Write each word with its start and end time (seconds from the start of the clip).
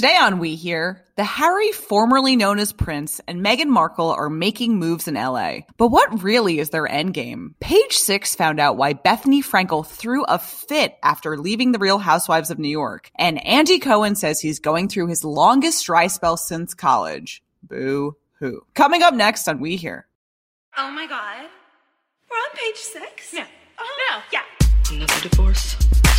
Today 0.00 0.16
on 0.18 0.38
We 0.38 0.54
Hear, 0.56 1.04
the 1.16 1.24
Harry 1.24 1.72
formerly 1.72 2.34
known 2.34 2.58
as 2.58 2.72
Prince 2.72 3.20
and 3.28 3.44
Meghan 3.44 3.66
Markle 3.66 4.08
are 4.08 4.30
making 4.30 4.78
moves 4.78 5.06
in 5.06 5.12
LA. 5.12 5.58
But 5.76 5.88
what 5.88 6.22
really 6.22 6.58
is 6.58 6.70
their 6.70 6.88
endgame? 6.88 7.52
Page 7.60 7.98
Six 7.98 8.34
found 8.34 8.60
out 8.60 8.78
why 8.78 8.94
Bethenny 8.94 9.44
Frankel 9.44 9.86
threw 9.86 10.24
a 10.24 10.38
fit 10.38 10.96
after 11.02 11.36
leaving 11.36 11.72
the 11.72 11.78
Real 11.78 11.98
Housewives 11.98 12.50
of 12.50 12.58
New 12.58 12.70
York. 12.70 13.10
And 13.14 13.46
Andy 13.46 13.78
Cohen 13.78 14.14
says 14.14 14.40
he's 14.40 14.58
going 14.58 14.88
through 14.88 15.08
his 15.08 15.22
longest 15.22 15.84
dry 15.84 16.06
spell 16.06 16.38
since 16.38 16.72
college. 16.72 17.42
Boo 17.62 18.16
hoo. 18.38 18.64
Coming 18.72 19.02
up 19.02 19.12
next 19.12 19.48
on 19.48 19.60
We 19.60 19.76
Hear. 19.76 20.06
Oh 20.78 20.90
my 20.92 21.06
god. 21.08 21.44
We're 22.30 22.36
on 22.38 22.50
page 22.54 22.76
six? 22.76 23.34
Yeah. 23.34 23.42
Uh-huh. 23.42 23.84
Oh, 23.84 24.16
No. 24.16 24.22
Yeah. 24.32 24.96
Another 24.96 25.28
divorce 25.28 25.76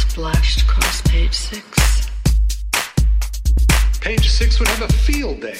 splashed 0.08 0.62
across 0.62 1.02
page 1.02 1.34
six. 1.34 2.01
Page 4.02 4.32
six 4.32 4.58
would 4.58 4.68
have 4.68 4.90
a 4.90 4.92
field 4.92 5.42
day. 5.42 5.56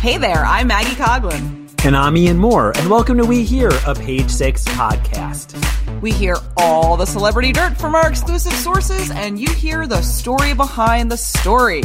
Hey 0.00 0.18
there, 0.18 0.44
I'm 0.44 0.66
Maggie 0.66 0.96
Coughlin. 0.96 1.70
And 1.84 1.96
I'm 1.96 2.16
Ian 2.16 2.38
Mohr, 2.38 2.76
and 2.76 2.90
welcome 2.90 3.16
to 3.18 3.24
We 3.24 3.44
Hear, 3.44 3.70
a 3.86 3.94
Page 3.94 4.28
Six 4.28 4.64
podcast. 4.64 5.54
We 6.00 6.10
hear 6.10 6.36
all 6.56 6.96
the 6.96 7.06
celebrity 7.06 7.52
dirt 7.52 7.76
from 7.76 7.94
our 7.94 8.08
exclusive 8.08 8.52
sources, 8.54 9.12
and 9.12 9.38
you 9.38 9.48
hear 9.52 9.86
the 9.86 10.02
story 10.02 10.54
behind 10.54 11.08
the 11.08 11.16
story. 11.16 11.84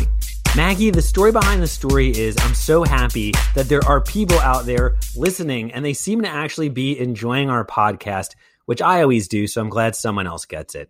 Maggie, 0.55 0.89
the 0.89 1.03
story 1.03 1.31
behind 1.31 1.61
the 1.61 1.67
story 1.67 2.09
is 2.09 2.35
I'm 2.39 2.55
so 2.55 2.83
happy 2.83 3.33
that 3.53 3.69
there 3.69 3.85
are 3.85 4.01
people 4.01 4.39
out 4.39 4.65
there 4.65 4.95
listening, 5.15 5.71
and 5.73 5.85
they 5.85 5.93
seem 5.93 6.23
to 6.23 6.27
actually 6.27 6.69
be 6.69 6.99
enjoying 6.99 7.51
our 7.51 7.65
podcast, 7.65 8.33
which 8.65 8.81
I 8.81 9.03
always 9.03 9.27
do, 9.27 9.45
so 9.45 9.61
I'm 9.61 9.69
glad 9.69 9.95
someone 9.95 10.25
else 10.25 10.45
gets 10.45 10.73
it. 10.73 10.89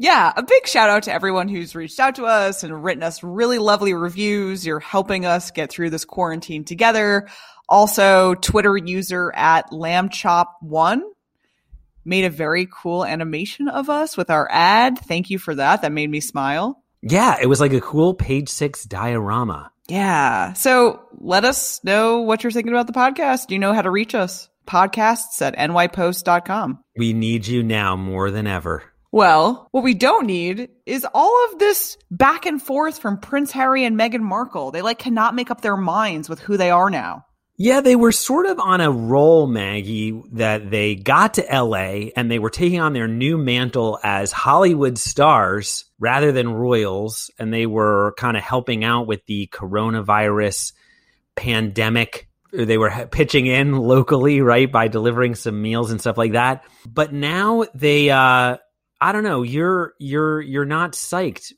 Yeah, 0.00 0.32
a 0.34 0.42
big 0.42 0.66
shout 0.66 0.88
out 0.88 1.02
to 1.02 1.12
everyone 1.12 1.48
who's 1.48 1.74
reached 1.74 2.00
out 2.00 2.14
to 2.14 2.24
us 2.24 2.64
and 2.64 2.82
written 2.82 3.02
us 3.02 3.22
really 3.22 3.58
lovely 3.58 3.92
reviews. 3.92 4.64
You're 4.64 4.80
helping 4.80 5.26
us 5.26 5.50
get 5.50 5.70
through 5.70 5.90
this 5.90 6.06
quarantine 6.06 6.64
together. 6.64 7.28
Also, 7.68 8.34
Twitter 8.36 8.78
user 8.78 9.30
at 9.34 9.70
lambchop1 9.70 11.02
made 12.06 12.24
a 12.24 12.30
very 12.30 12.66
cool 12.72 13.04
animation 13.04 13.68
of 13.68 13.90
us 13.90 14.16
with 14.16 14.30
our 14.30 14.48
ad. 14.50 14.98
Thank 15.00 15.28
you 15.28 15.38
for 15.38 15.54
that. 15.54 15.82
That 15.82 15.92
made 15.92 16.08
me 16.08 16.20
smile. 16.20 16.82
Yeah, 17.02 17.36
it 17.38 17.46
was 17.46 17.60
like 17.60 17.74
a 17.74 17.80
cool 17.82 18.14
Page 18.14 18.48
Six 18.48 18.86
diorama. 18.86 19.70
Yeah. 19.86 20.54
So 20.54 21.02
let 21.18 21.44
us 21.44 21.84
know 21.84 22.20
what 22.20 22.42
you're 22.42 22.52
thinking 22.52 22.72
about 22.72 22.86
the 22.86 22.94
podcast. 22.94 23.50
You 23.50 23.58
know 23.58 23.74
how 23.74 23.82
to 23.82 23.90
reach 23.90 24.14
us. 24.14 24.48
Podcasts 24.66 25.42
at 25.42 25.56
nypost.com. 25.56 26.82
We 26.96 27.12
need 27.12 27.46
you 27.46 27.62
now 27.62 27.96
more 27.96 28.30
than 28.30 28.46
ever. 28.46 28.89
Well, 29.12 29.68
what 29.72 29.82
we 29.82 29.94
don't 29.94 30.26
need 30.26 30.68
is 30.86 31.06
all 31.12 31.46
of 31.46 31.58
this 31.58 31.98
back 32.12 32.46
and 32.46 32.62
forth 32.62 32.98
from 32.98 33.18
Prince 33.18 33.50
Harry 33.50 33.84
and 33.84 33.98
Meghan 33.98 34.20
Markle. 34.20 34.70
They 34.70 34.82
like 34.82 34.98
cannot 34.98 35.34
make 35.34 35.50
up 35.50 35.62
their 35.62 35.76
minds 35.76 36.28
with 36.28 36.38
who 36.38 36.56
they 36.56 36.70
are 36.70 36.90
now. 36.90 37.26
Yeah, 37.56 37.82
they 37.82 37.96
were 37.96 38.12
sort 38.12 38.46
of 38.46 38.58
on 38.58 38.80
a 38.80 38.90
roll, 38.90 39.46
Maggie, 39.46 40.22
that 40.32 40.70
they 40.70 40.94
got 40.94 41.34
to 41.34 41.42
LA 41.42 42.08
and 42.16 42.30
they 42.30 42.38
were 42.38 42.48
taking 42.48 42.80
on 42.80 42.94
their 42.94 43.08
new 43.08 43.36
mantle 43.36 43.98
as 44.02 44.32
Hollywood 44.32 44.96
stars 44.96 45.84
rather 45.98 46.32
than 46.32 46.54
royals. 46.54 47.30
And 47.38 47.52
they 47.52 47.66
were 47.66 48.14
kind 48.16 48.36
of 48.36 48.42
helping 48.42 48.82
out 48.82 49.06
with 49.06 49.26
the 49.26 49.48
coronavirus 49.48 50.72
pandemic. 51.34 52.28
They 52.50 52.78
were 52.78 53.08
pitching 53.10 53.46
in 53.46 53.76
locally, 53.76 54.40
right, 54.40 54.70
by 54.70 54.88
delivering 54.88 55.34
some 55.34 55.60
meals 55.60 55.90
and 55.90 56.00
stuff 56.00 56.16
like 56.16 56.32
that. 56.32 56.64
But 56.86 57.12
now 57.12 57.66
they, 57.74 58.08
uh, 58.08 58.56
I 59.00 59.12
don't 59.12 59.24
know, 59.24 59.42
you're, 59.42 59.94
you're, 59.98 60.40
you're 60.40 60.64
not 60.64 60.92
psyched 60.92 61.52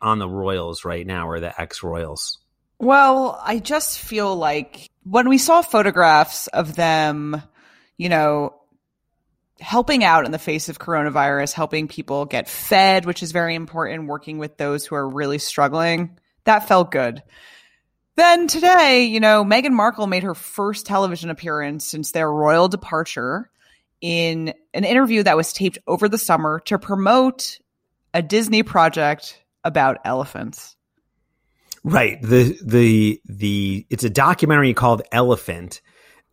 on 0.00 0.18
the 0.18 0.28
royals 0.28 0.84
right 0.84 1.06
now 1.06 1.28
or 1.28 1.40
the 1.40 1.58
ex 1.60 1.82
royals. 1.82 2.38
Well, 2.78 3.38
I 3.44 3.58
just 3.58 3.98
feel 3.98 4.34
like 4.34 4.88
when 5.04 5.28
we 5.28 5.38
saw 5.38 5.60
photographs 5.62 6.46
of 6.48 6.76
them, 6.76 7.42
you 7.98 8.08
know, 8.08 8.54
helping 9.60 10.02
out 10.02 10.24
in 10.24 10.32
the 10.32 10.38
face 10.38 10.68
of 10.70 10.78
coronavirus, 10.78 11.52
helping 11.52 11.88
people 11.88 12.24
get 12.24 12.48
fed, 12.48 13.04
which 13.04 13.22
is 13.22 13.32
very 13.32 13.54
important, 13.54 14.08
working 14.08 14.38
with 14.38 14.56
those 14.56 14.86
who 14.86 14.94
are 14.94 15.08
really 15.08 15.38
struggling, 15.38 16.18
that 16.44 16.66
felt 16.66 16.90
good. 16.90 17.22
Then 18.16 18.48
today, 18.48 19.04
you 19.04 19.20
know, 19.20 19.44
Meghan 19.44 19.72
Markle 19.72 20.06
made 20.06 20.22
her 20.22 20.34
first 20.34 20.86
television 20.86 21.30
appearance 21.30 21.84
since 21.84 22.12
their 22.12 22.30
royal 22.30 22.68
departure 22.68 23.50
in 24.00 24.54
an 24.74 24.84
interview 24.84 25.22
that 25.22 25.36
was 25.36 25.52
taped 25.52 25.78
over 25.86 26.08
the 26.08 26.18
summer 26.18 26.60
to 26.66 26.78
promote 26.78 27.58
a 28.14 28.22
Disney 28.22 28.62
project 28.62 29.42
about 29.64 29.98
elephants. 30.04 30.76
Right. 31.82 32.20
The 32.20 32.58
the 32.64 33.20
the 33.24 33.86
it's 33.88 34.04
a 34.04 34.10
documentary 34.10 34.74
called 34.74 35.02
Elephant 35.12 35.80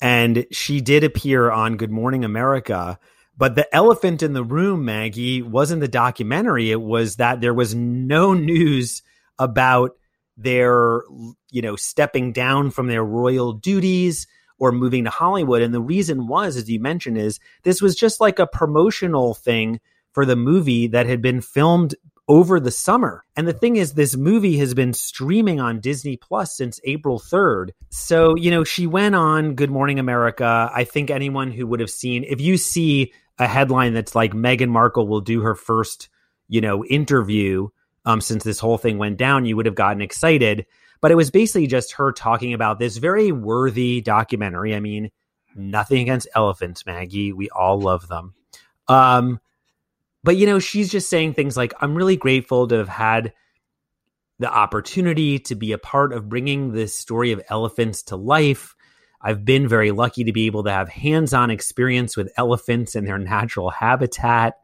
and 0.02 0.46
she 0.52 0.82
did 0.82 1.04
appear 1.04 1.50
on 1.50 1.78
Good 1.78 1.90
Morning 1.92 2.24
America, 2.24 3.00
but 3.36 3.56
the 3.56 3.74
elephant 3.76 4.22
in 4.22 4.34
the 4.34 4.44
room, 4.44 4.86
Maggie, 4.86 5.42
wasn't 5.42 5.82
the 5.82 5.88
documentary. 5.88 6.70
It 6.72 6.82
was 6.82 7.16
that 7.16 7.42
there 7.42 7.54
was 7.54 7.74
no 7.74 8.34
news 8.34 9.02
about 9.40 9.92
their 10.36 11.02
you 11.50 11.62
know 11.62 11.76
stepping 11.76 12.32
down 12.32 12.70
from 12.70 12.88
their 12.88 13.04
royal 13.04 13.54
duties 13.54 14.28
or 14.60 14.72
moving 14.72 15.04
to 15.04 15.10
Hollywood 15.10 15.62
and 15.62 15.74
the 15.74 15.82
reason 15.82 16.28
was 16.28 16.56
as 16.56 16.70
you 16.70 16.80
mentioned 16.80 17.18
is 17.18 17.40
this 17.64 17.82
was 17.82 17.96
just 17.96 18.20
like 18.20 18.40
a 18.40 18.48
promotional 18.48 19.34
thing 19.34 19.80
for 20.12 20.26
the 20.26 20.36
movie 20.36 20.88
that 20.88 21.06
had 21.06 21.22
been 21.22 21.42
filmed 21.42 21.96
over 22.28 22.60
the 22.60 22.72
summer. 22.72 23.24
And 23.36 23.48
the 23.48 23.54
thing 23.54 23.78
is, 23.78 23.94
this 23.94 24.16
movie 24.16 24.58
has 24.58 24.74
been 24.74 24.94
streaming 24.94 25.60
on 25.60 25.80
Disney 25.80 26.18
Plus 26.18 26.56
since 26.56 26.80
April 26.84 27.20
3rd. 27.20 27.70
So, 27.90 28.36
you 28.36 28.52
know, 28.52 28.64
she 28.64 28.86
went 28.86 29.16
on 29.16 29.56
Good 29.56 29.72
Morning 29.72 30.00
America. 30.00 30.70
I 30.74 30.84
think 30.84 31.10
anyone 31.10 31.52
who 31.52 31.66
would 31.68 31.80
have 31.80 31.90
seen, 31.90 32.26
if 32.26 32.42
you 32.42 32.58
see 32.58 33.14
a 33.40 33.48
headline 33.48 33.94
that's 33.94 34.16
like 34.16 34.34
Meghan 34.34 34.70
Markle 34.70 35.08
will 35.08 35.22
do 35.22 35.42
her 35.42 35.56
first, 35.56 36.10
you 36.50 36.62
know, 36.62 36.84
interview 36.84 37.70
um, 38.06 38.22
since 38.22 38.44
this 38.44 38.60
whole 38.60 38.78
thing 38.78 38.98
went 38.98 39.18
down, 39.18 39.46
you 39.46 39.56
would 39.56 39.66
have 39.66 39.76
gotten 39.76 40.02
excited. 40.02 40.66
But 41.02 41.12
it 41.12 41.16
was 41.16 41.32
basically 41.32 41.68
just 41.68 41.94
her 41.94 42.12
talking 42.12 42.54
about 42.54 42.80
this 42.80 42.98
very 42.98 43.32
worthy 43.32 44.02
documentary. 44.02 44.76
I 44.76 44.80
mean, 44.80 45.12
nothing 45.56 46.02
against 46.02 46.28
elephants, 46.34 46.86
Maggie. 46.86 47.34
We 47.34 47.50
all 47.50 47.80
love 47.80 48.08
them. 48.08 48.34
Um, 48.88 49.40
but 50.28 50.36
you 50.36 50.46
know 50.46 50.60
she's 50.60 50.92
just 50.92 51.10
saying 51.10 51.34
things 51.34 51.56
like 51.56 51.74
i'm 51.80 51.96
really 51.96 52.18
grateful 52.18 52.68
to 52.68 52.76
have 52.76 52.90
had 52.90 53.34
the 54.40 54.54
opportunity 54.54 55.40
to 55.40 55.56
be 55.56 55.72
a 55.72 55.78
part 55.78 56.12
of 56.12 56.30
bringing 56.30 56.74
this 56.74 56.94
story 56.94 57.32
of 57.32 57.42
elephants 57.50 58.04
to 58.04 58.18
life 58.18 58.76
i've 59.22 59.46
been 59.46 59.70
very 59.70 59.92
lucky 59.92 60.26
to 60.26 60.34
be 60.34 60.46
able 60.46 60.64
to 60.64 60.72
have 60.72 60.90
hands-on 60.90 61.50
experience 61.50 62.18
with 62.18 62.32
elephants 62.36 62.94
in 62.94 63.06
their 63.06 63.18
natural 63.18 63.70
habitat 63.70 64.56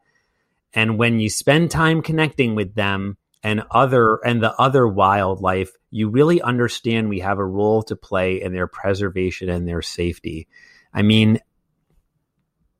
and 0.73 0.97
when 0.97 1.21
you 1.21 1.29
spend 1.29 1.71
time 1.71 2.01
connecting 2.01 2.55
with 2.55 2.75
them 2.75 3.17
and 3.43 3.63
other 3.71 4.19
and 4.25 4.41
the 4.41 4.53
other 4.59 4.87
wildlife 4.87 5.71
you 5.91 6.09
really 6.09 6.41
understand 6.41 7.09
we 7.09 7.19
have 7.19 7.39
a 7.39 7.45
role 7.45 7.83
to 7.83 7.95
play 7.95 8.41
in 8.41 8.53
their 8.53 8.67
preservation 8.67 9.49
and 9.49 9.67
their 9.67 9.81
safety 9.81 10.47
i 10.93 11.01
mean 11.01 11.39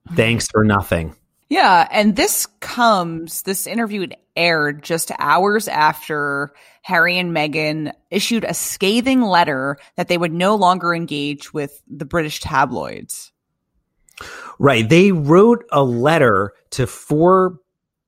hmm. 0.07 0.15
thanks 0.15 0.47
for 0.47 0.63
nothing 0.63 1.15
yeah, 1.53 1.87
and 1.91 2.15
this 2.15 2.47
comes, 2.61 3.43
this 3.43 3.67
interview 3.67 4.07
aired 4.35 4.83
just 4.83 5.11
hours 5.19 5.67
after 5.67 6.51
Harry 6.81 7.19
and 7.19 7.31
Meghan 7.31 7.91
issued 8.09 8.43
a 8.43 8.55
scathing 8.55 9.21
letter 9.21 9.77
that 9.95 10.07
they 10.07 10.17
would 10.17 10.33
no 10.33 10.55
longer 10.55 10.95
engage 10.95 11.53
with 11.53 11.79
the 11.87 12.05
British 12.05 12.39
tabloids. 12.39 13.31
Right. 14.57 14.89
They 14.89 15.11
wrote 15.11 15.63
a 15.71 15.83
letter 15.83 16.53
to 16.71 16.87
four 16.87 17.59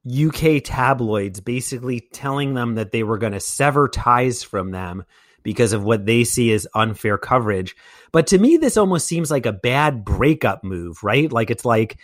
UK 0.08 0.62
tabloids 0.64 1.40
basically 1.40 2.00
telling 2.00 2.54
them 2.54 2.76
that 2.76 2.92
they 2.92 3.04
were 3.04 3.18
going 3.18 3.34
to 3.34 3.40
sever 3.40 3.88
ties 3.88 4.44
from 4.44 4.72
them 4.72 5.04
because 5.44 5.74
of 5.74 5.84
what 5.84 6.06
they 6.06 6.24
see 6.24 6.52
as 6.54 6.68
unfair 6.74 7.18
coverage. 7.18 7.76
But 8.12 8.28
to 8.28 8.38
me, 8.38 8.58
this 8.58 8.78
almost 8.78 9.08
seems 9.08 9.30
like 9.30 9.46
a 9.46 9.54
bad 9.54 10.04
breakup 10.06 10.64
move, 10.64 11.04
right? 11.04 11.32
Like 11.32 11.50
it's 11.50 11.66
like, 11.66 11.98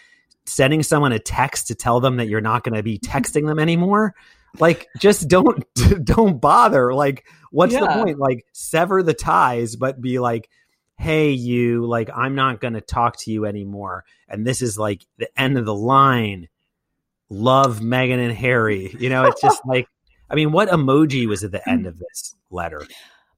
sending 0.46 0.84
someone 0.84 1.12
a 1.12 1.20
text 1.20 1.68
to 1.68 1.76
tell 1.76 2.00
them 2.00 2.18
that 2.18 2.28
you're 2.28 2.42
not 2.42 2.64
going 2.64 2.76
to 2.76 2.84
be 2.84 3.00
mm-hmm. 3.00 3.18
texting 3.18 3.46
them 3.46 3.60
anymore 3.60 4.14
like 4.60 4.88
just 5.00 5.28
don't 5.28 5.64
don't 6.04 6.42
bother 6.42 6.94
like 6.94 7.26
what's 7.52 7.74
yeah. 7.74 7.82
the 7.82 8.04
point 8.04 8.20
like 8.20 8.46
sever 8.52 9.02
the 9.04 9.14
ties 9.14 9.76
but 9.76 10.02
be 10.02 10.20
like 10.20 10.50
hey 10.98 11.32
you 11.32 11.86
like 11.86 12.10
i'm 12.16 12.36
not 12.36 12.60
going 12.60 12.74
to 12.74 12.82
talk 12.82 13.18
to 13.18 13.32
you 13.32 13.46
anymore 13.46 14.04
and 14.28 14.46
this 14.46 14.62
is 14.62 14.78
like 14.78 15.06
the 15.18 15.30
end 15.40 15.58
of 15.58 15.66
the 15.66 15.76
line 15.76 16.48
love 17.32 17.80
Meghan 17.80 18.24
and 18.24 18.34
harry 18.34 18.96
you 19.00 19.10
know 19.10 19.26
it's 19.26 19.42
just 19.42 19.62
like 19.66 19.88
i 20.30 20.36
mean 20.36 20.52
what 20.52 20.70
emoji 20.70 21.28
was 21.28 21.44
at 21.44 21.52
the 21.52 21.68
end 21.68 21.88
of 21.88 21.98
this 21.98 22.36
letter 22.52 22.86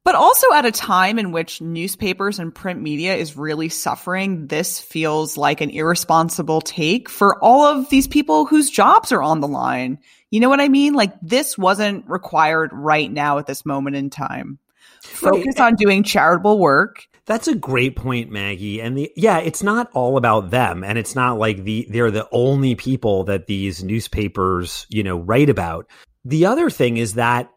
But 0.03 0.15
also 0.15 0.51
at 0.53 0.65
a 0.65 0.71
time 0.71 1.17
in 1.17 1.31
which 1.31 1.61
newspapers 1.61 2.37
and 2.37 2.53
print 2.53 2.81
media 2.81 3.15
is 3.15 3.37
really 3.37 3.69
suffering, 3.69 4.47
this 4.47 4.77
feels 4.77 5.37
like 5.37 5.61
an 5.61 5.69
irresponsible 5.69 6.59
take 6.59 7.09
for 7.09 7.41
all 7.41 7.63
of 7.63 7.89
these 7.89 8.07
people 8.07 8.45
whose 8.45 8.69
jobs 8.69 9.13
are 9.13 9.21
on 9.21 9.39
the 9.39 9.47
line. 9.47 9.99
You 10.29 10.41
know 10.41 10.49
what 10.49 10.59
I 10.59 10.67
mean? 10.67 10.93
Like 10.93 11.13
this 11.21 11.57
wasn't 11.57 12.03
required 12.09 12.71
right 12.73 13.09
now 13.09 13.37
at 13.37 13.45
this 13.45 13.65
moment 13.65 13.95
in 13.95 14.09
time. 14.09 14.59
Focus 15.03 15.57
on 15.59 15.75
doing 15.75 16.03
charitable 16.03 16.59
work. 16.59 17.07
That's 17.25 17.47
a 17.47 17.55
great 17.55 17.95
point, 17.95 18.31
Maggie. 18.31 18.81
And 18.81 18.97
the 18.97 19.11
yeah, 19.15 19.39
it's 19.39 19.63
not 19.63 19.89
all 19.93 20.17
about 20.17 20.51
them, 20.51 20.83
and 20.83 20.97
it's 20.97 21.15
not 21.15 21.37
like 21.37 21.63
the 21.63 21.87
they're 21.89 22.11
the 22.11 22.27
only 22.31 22.75
people 22.75 23.23
that 23.25 23.47
these 23.47 23.83
newspapers 23.83 24.85
you 24.89 25.03
know 25.03 25.17
write 25.17 25.49
about. 25.49 25.89
The 26.25 26.45
other 26.45 26.69
thing 26.69 26.97
is 26.97 27.13
that 27.13 27.49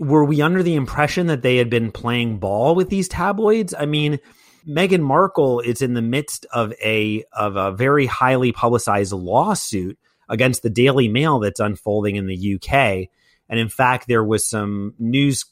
were 0.00 0.24
we 0.24 0.42
under 0.42 0.62
the 0.62 0.74
impression 0.74 1.28
that 1.28 1.42
they 1.42 1.56
had 1.56 1.70
been 1.70 1.92
playing 1.92 2.38
ball 2.38 2.74
with 2.74 2.88
these 2.88 3.08
tabloids? 3.08 3.72
I 3.78 3.86
mean, 3.86 4.18
Meghan 4.66 5.00
Markle 5.00 5.60
is 5.60 5.82
in 5.82 5.94
the 5.94 6.02
midst 6.02 6.44
of 6.52 6.72
a 6.82 7.24
of 7.32 7.56
a 7.56 7.72
very 7.72 8.06
highly 8.06 8.50
publicized 8.50 9.12
lawsuit 9.12 9.98
against 10.28 10.62
the 10.62 10.70
Daily 10.70 11.08
Mail 11.08 11.38
that's 11.38 11.60
unfolding 11.60 12.16
in 12.16 12.26
the 12.26 12.54
UK. 12.56 13.08
And 13.48 13.60
in 13.60 13.68
fact, 13.68 14.08
there 14.08 14.24
was 14.24 14.48
some 14.48 14.94
news 14.98 15.44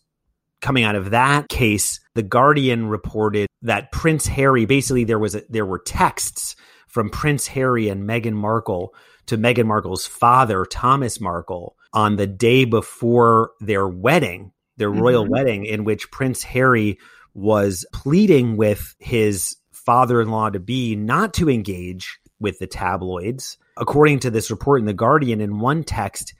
coming 0.60 0.84
out 0.84 0.94
of 0.94 1.10
that 1.10 1.48
case. 1.48 2.00
The 2.14 2.22
Guardian 2.22 2.88
reported 2.88 3.48
that 3.62 3.92
Prince 3.92 4.26
Harry 4.26 4.66
basically 4.66 5.04
there 5.04 5.18
was 5.18 5.34
a, 5.34 5.42
there 5.48 5.66
were 5.66 5.78
texts 5.78 6.56
from 6.88 7.10
Prince 7.10 7.46
Harry 7.46 7.88
and 7.88 8.08
Meghan 8.08 8.34
Markle 8.34 8.94
to 9.26 9.38
Meghan 9.38 9.66
Markle's 9.66 10.06
father, 10.06 10.64
Thomas 10.64 11.20
Markle, 11.20 11.76
on 11.92 12.16
the 12.16 12.26
day 12.26 12.64
before 12.64 13.52
their 13.60 13.86
wedding, 13.86 14.52
their 14.76 14.90
mm-hmm. 14.90 15.00
royal 15.00 15.26
wedding, 15.28 15.64
in 15.64 15.84
which 15.84 16.10
Prince 16.10 16.42
Harry 16.42 16.98
was 17.32 17.86
pleading 17.92 18.56
with 18.56 18.94
his 18.98 19.56
father 19.72 20.20
in 20.20 20.30
law 20.30 20.50
to 20.50 20.58
be 20.60 20.96
not 20.96 21.34
to 21.34 21.48
engage 21.48 22.18
with 22.40 22.58
the 22.58 22.66
tabloids. 22.66 23.56
According 23.76 24.20
to 24.20 24.30
this 24.30 24.50
report 24.50 24.80
in 24.80 24.86
The 24.86 24.94
Guardian, 24.94 25.40
in 25.40 25.58
one 25.60 25.84
text, 25.84 26.34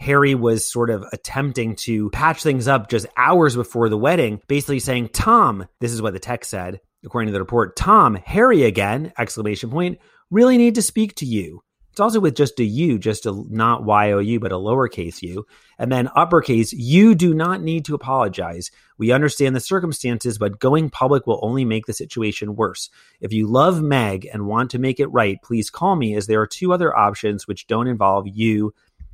Harry 0.00 0.34
was 0.34 0.70
sort 0.70 0.90
of 0.90 1.04
attempting 1.12 1.76
to 1.76 2.10
patch 2.10 2.42
things 2.42 2.66
up 2.66 2.88
just 2.88 3.06
hours 3.16 3.54
before 3.54 3.88
the 3.88 3.98
wedding, 3.98 4.40
basically 4.48 4.80
saying, 4.80 5.08
Tom, 5.08 5.66
this 5.80 5.92
is 5.92 6.02
what 6.02 6.12
the 6.12 6.18
text 6.18 6.50
said, 6.50 6.80
according 7.04 7.28
to 7.28 7.32
the 7.32 7.40
report, 7.40 7.76
Tom, 7.76 8.14
Harry 8.14 8.64
again, 8.64 9.12
exclamation 9.18 9.70
point, 9.70 9.98
really 10.30 10.58
need 10.58 10.74
to 10.74 10.82
speak 10.82 11.14
to 11.16 11.26
you. 11.26 11.62
It's 11.92 12.00
also 12.00 12.20
with 12.20 12.34
just 12.34 12.58
a 12.58 12.64
U, 12.64 12.98
just 12.98 13.26
a 13.26 13.44
not 13.50 13.84
Y 13.84 14.12
O 14.12 14.18
U, 14.18 14.40
but 14.40 14.50
a 14.50 14.56
lowercase 14.56 15.20
u. 15.20 15.44
And 15.78 15.92
then 15.92 16.08
uppercase, 16.16 16.72
you 16.72 17.14
do 17.14 17.34
not 17.34 17.60
need 17.60 17.84
to 17.84 17.94
apologize. 17.94 18.70
We 18.96 19.12
understand 19.12 19.54
the 19.54 19.60
circumstances, 19.60 20.38
but 20.38 20.58
going 20.58 20.88
public 20.88 21.26
will 21.26 21.38
only 21.42 21.66
make 21.66 21.84
the 21.84 21.92
situation 21.92 22.56
worse. 22.56 22.88
If 23.20 23.34
you 23.34 23.46
love 23.46 23.82
Meg 23.82 24.26
and 24.32 24.46
want 24.46 24.70
to 24.70 24.78
make 24.78 25.00
it 25.00 25.08
right, 25.08 25.36
please 25.44 25.68
call 25.68 25.94
me, 25.94 26.16
as 26.16 26.26
there 26.26 26.40
are 26.40 26.46
two 26.46 26.72
other 26.72 26.96
options 26.96 27.46
which 27.46 27.66
don't 27.66 27.88
involve 27.88 28.24
you 28.26 28.72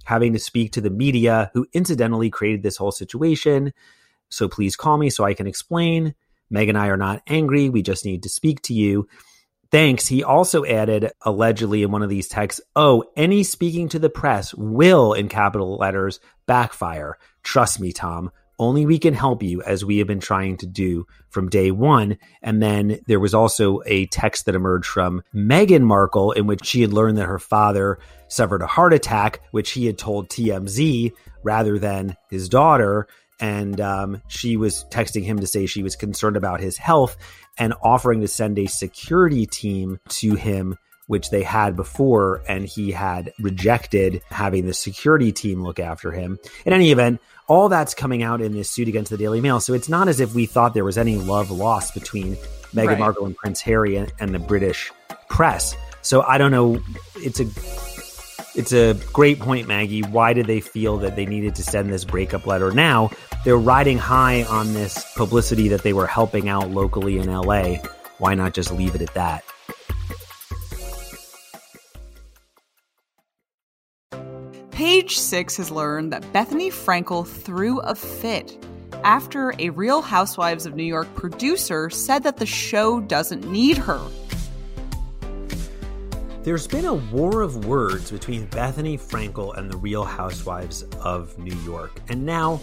having 0.08 0.32
to 0.32 0.38
speak 0.38 0.72
to 0.72 0.80
the 0.80 0.90
media 0.90 1.50
who 1.52 1.66
incidentally 1.74 2.30
created 2.30 2.62
this 2.62 2.78
whole 2.78 2.90
situation. 2.90 3.74
So 4.30 4.48
please 4.48 4.74
call 4.74 4.96
me 4.96 5.10
so 5.10 5.24
I 5.24 5.34
can 5.34 5.46
explain. 5.46 6.14
Meg 6.48 6.70
and 6.70 6.78
I 6.78 6.88
are 6.88 6.96
not 6.96 7.22
angry. 7.26 7.68
We 7.68 7.82
just 7.82 8.06
need 8.06 8.22
to 8.22 8.30
speak 8.30 8.62
to 8.62 8.74
you. 8.74 9.06
Thanks. 9.70 10.06
He 10.06 10.24
also 10.24 10.64
added, 10.64 11.10
allegedly 11.20 11.82
in 11.82 11.90
one 11.90 12.02
of 12.02 12.08
these 12.08 12.26
texts, 12.26 12.62
oh, 12.74 13.04
any 13.16 13.42
speaking 13.42 13.90
to 13.90 13.98
the 13.98 14.08
press 14.08 14.54
will, 14.54 15.12
in 15.12 15.28
capital 15.28 15.76
letters, 15.76 16.20
backfire. 16.46 17.18
Trust 17.42 17.78
me, 17.78 17.92
Tom. 17.92 18.30
Only 18.58 18.86
we 18.86 18.98
can 18.98 19.12
help 19.12 19.42
you 19.42 19.62
as 19.62 19.84
we 19.84 19.98
have 19.98 20.08
been 20.08 20.20
trying 20.20 20.56
to 20.56 20.66
do 20.66 21.06
from 21.28 21.50
day 21.50 21.70
one. 21.70 22.16
And 22.42 22.62
then 22.62 23.00
there 23.06 23.20
was 23.20 23.34
also 23.34 23.82
a 23.84 24.06
text 24.06 24.46
that 24.46 24.54
emerged 24.54 24.88
from 24.88 25.22
Meghan 25.34 25.82
Markle 25.82 26.32
in 26.32 26.46
which 26.46 26.64
she 26.64 26.80
had 26.80 26.94
learned 26.94 27.18
that 27.18 27.26
her 27.26 27.38
father 27.38 27.98
suffered 28.28 28.62
a 28.62 28.66
heart 28.66 28.92
attack, 28.92 29.40
which 29.50 29.72
he 29.72 29.86
had 29.86 29.98
told 29.98 30.28
TMZ 30.28 31.12
rather 31.42 31.78
than 31.78 32.16
his 32.30 32.48
daughter. 32.48 33.06
And 33.40 33.80
um, 33.80 34.22
she 34.28 34.56
was 34.56 34.84
texting 34.90 35.24
him 35.24 35.38
to 35.40 35.46
say 35.46 35.66
she 35.66 35.82
was 35.82 35.96
concerned 35.96 36.36
about 36.36 36.60
his 36.60 36.76
health 36.76 37.16
and 37.56 37.74
offering 37.82 38.20
to 38.20 38.28
send 38.28 38.58
a 38.58 38.66
security 38.66 39.46
team 39.46 40.00
to 40.08 40.34
him 40.34 40.76
which 41.06 41.30
they 41.30 41.42
had 41.42 41.74
before. 41.74 42.42
And 42.48 42.66
he 42.66 42.90
had 42.90 43.32
rejected 43.38 44.22
having 44.30 44.66
the 44.66 44.74
security 44.74 45.32
team 45.32 45.62
look 45.62 45.80
after 45.80 46.12
him. 46.12 46.38
In 46.66 46.72
any 46.72 46.90
event 46.90 47.20
all 47.48 47.70
that's 47.70 47.94
coming 47.94 48.22
out 48.22 48.40
in 48.40 48.52
this 48.52 48.70
suit 48.70 48.88
against 48.88 49.10
the 49.10 49.16
daily 49.16 49.40
mail. 49.40 49.58
So 49.58 49.72
it's 49.72 49.88
not 49.88 50.06
as 50.06 50.20
if 50.20 50.34
we 50.34 50.46
thought 50.46 50.74
there 50.74 50.84
was 50.84 50.98
any 50.98 51.16
love 51.16 51.50
lost 51.50 51.94
between 51.94 52.36
meghan 52.74 52.86
right. 52.86 52.98
markle 52.98 53.24
and 53.24 53.34
prince 53.34 53.62
harry 53.62 53.96
and, 53.96 54.12
and 54.20 54.34
the 54.34 54.38
british 54.38 54.92
press. 55.28 55.74
So 56.02 56.22
i 56.22 56.38
don't 56.38 56.50
know. 56.50 56.80
It's 57.16 57.40
a 57.40 57.46
it's 58.58 58.72
a 58.72 58.94
great 59.12 59.38
point, 59.38 59.68
Maggie. 59.68 60.02
Why 60.02 60.32
did 60.32 60.46
they 60.46 60.60
feel 60.60 60.96
that 60.98 61.14
they 61.14 61.24
needed 61.24 61.54
to 61.54 61.62
send 61.62 61.90
this 61.90 62.04
breakup 62.04 62.44
letter 62.44 62.72
now? 62.72 63.10
They're 63.44 63.56
riding 63.56 63.98
high 63.98 64.42
on 64.42 64.74
this 64.74 65.04
publicity 65.14 65.68
that 65.68 65.84
they 65.84 65.92
were 65.92 66.08
helping 66.08 66.48
out 66.48 66.68
locally 66.70 67.18
in 67.18 67.32
LA. 67.32 67.76
Why 68.18 68.34
not 68.34 68.54
just 68.54 68.72
leave 68.72 68.96
it 68.96 69.00
at 69.00 69.14
that? 69.14 69.44
Page 74.72 75.18
Six 75.18 75.56
has 75.56 75.70
learned 75.70 76.12
that 76.12 76.22
Bethenny 76.32 76.72
Frankel 76.72 77.24
threw 77.24 77.78
a 77.80 77.94
fit 77.94 78.58
after 79.04 79.54
a 79.60 79.70
Real 79.70 80.02
Housewives 80.02 80.66
of 80.66 80.74
New 80.74 80.82
York 80.82 81.12
producer 81.14 81.90
said 81.90 82.24
that 82.24 82.38
the 82.38 82.46
show 82.46 82.98
doesn't 83.00 83.48
need 83.48 83.78
her. 83.78 84.00
There's 86.48 86.66
been 86.66 86.86
a 86.86 86.94
war 86.94 87.42
of 87.42 87.66
words 87.66 88.10
between 88.10 88.46
Bethenny 88.46 88.98
Frankel 88.98 89.54
and 89.58 89.70
the 89.70 89.76
Real 89.76 90.02
Housewives 90.02 90.82
of 91.02 91.38
New 91.38 91.54
York. 91.56 92.00
And 92.08 92.24
now, 92.24 92.62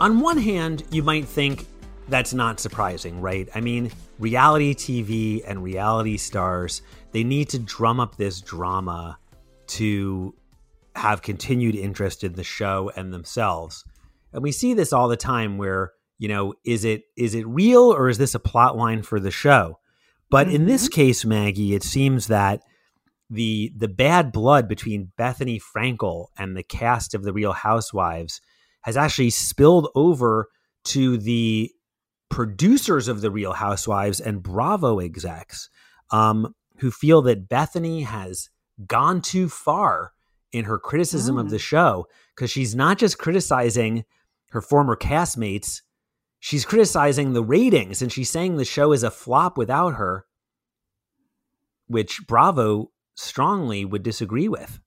on 0.00 0.20
one 0.20 0.38
hand, 0.38 0.84
you 0.90 1.02
might 1.02 1.26
think 1.26 1.66
that's 2.08 2.32
not 2.32 2.60
surprising, 2.60 3.20
right? 3.20 3.46
I 3.54 3.60
mean, 3.60 3.92
reality 4.18 4.74
TV 4.74 5.42
and 5.46 5.62
reality 5.62 6.16
stars, 6.16 6.80
they 7.12 7.22
need 7.24 7.50
to 7.50 7.58
drum 7.58 8.00
up 8.00 8.16
this 8.16 8.40
drama 8.40 9.18
to 9.66 10.34
have 10.96 11.20
continued 11.20 11.74
interest 11.74 12.24
in 12.24 12.32
the 12.32 12.42
show 12.42 12.90
and 12.96 13.12
themselves. 13.12 13.84
And 14.32 14.42
we 14.42 14.50
see 14.50 14.72
this 14.72 14.94
all 14.94 15.08
the 15.08 15.16
time 15.18 15.58
where, 15.58 15.92
you 16.16 16.28
know, 16.28 16.54
is 16.64 16.86
it 16.86 17.02
is 17.18 17.34
it 17.34 17.46
real 17.46 17.92
or 17.92 18.08
is 18.08 18.16
this 18.16 18.34
a 18.34 18.40
plot 18.40 18.78
line 18.78 19.02
for 19.02 19.20
the 19.20 19.30
show? 19.30 19.78
But 20.30 20.46
mm-hmm. 20.46 20.56
in 20.56 20.64
this 20.64 20.84
mm-hmm. 20.84 20.94
case, 20.94 21.26
Maggie, 21.26 21.74
it 21.74 21.82
seems 21.82 22.28
that 22.28 22.62
the 23.30 23.72
the 23.76 23.88
bad 23.88 24.32
blood 24.32 24.68
between 24.68 25.12
Bethenny 25.18 25.60
Frankel 25.60 26.26
and 26.38 26.56
the 26.56 26.62
cast 26.62 27.14
of 27.14 27.22
the 27.22 27.32
Real 27.32 27.52
Housewives 27.52 28.40
has 28.82 28.96
actually 28.96 29.30
spilled 29.30 29.88
over 29.94 30.48
to 30.84 31.18
the 31.18 31.70
producers 32.30 33.08
of 33.08 33.20
the 33.20 33.30
Real 33.30 33.52
Housewives 33.52 34.20
and 34.20 34.42
Bravo 34.42 35.00
execs, 35.00 35.68
um, 36.10 36.54
who 36.78 36.90
feel 36.90 37.22
that 37.22 37.48
Bethenny 37.48 38.04
has 38.04 38.50
gone 38.86 39.20
too 39.20 39.48
far 39.48 40.12
in 40.52 40.64
her 40.64 40.78
criticism 40.78 41.36
mm. 41.36 41.40
of 41.40 41.50
the 41.50 41.58
show 41.58 42.06
because 42.34 42.50
she's 42.50 42.74
not 42.74 42.98
just 42.98 43.18
criticizing 43.18 44.04
her 44.50 44.62
former 44.62 44.96
castmates, 44.96 45.82
she's 46.38 46.64
criticizing 46.64 47.32
the 47.32 47.42
ratings 47.42 48.00
and 48.00 48.12
she's 48.12 48.30
saying 48.30 48.56
the 48.56 48.64
show 48.64 48.92
is 48.92 49.02
a 49.02 49.10
flop 49.10 49.58
without 49.58 49.94
her, 49.94 50.24
which 51.86 52.20
Bravo 52.26 52.90
strongly 53.18 53.84
would 53.84 54.02
disagree 54.02 54.48
with. 54.48 54.80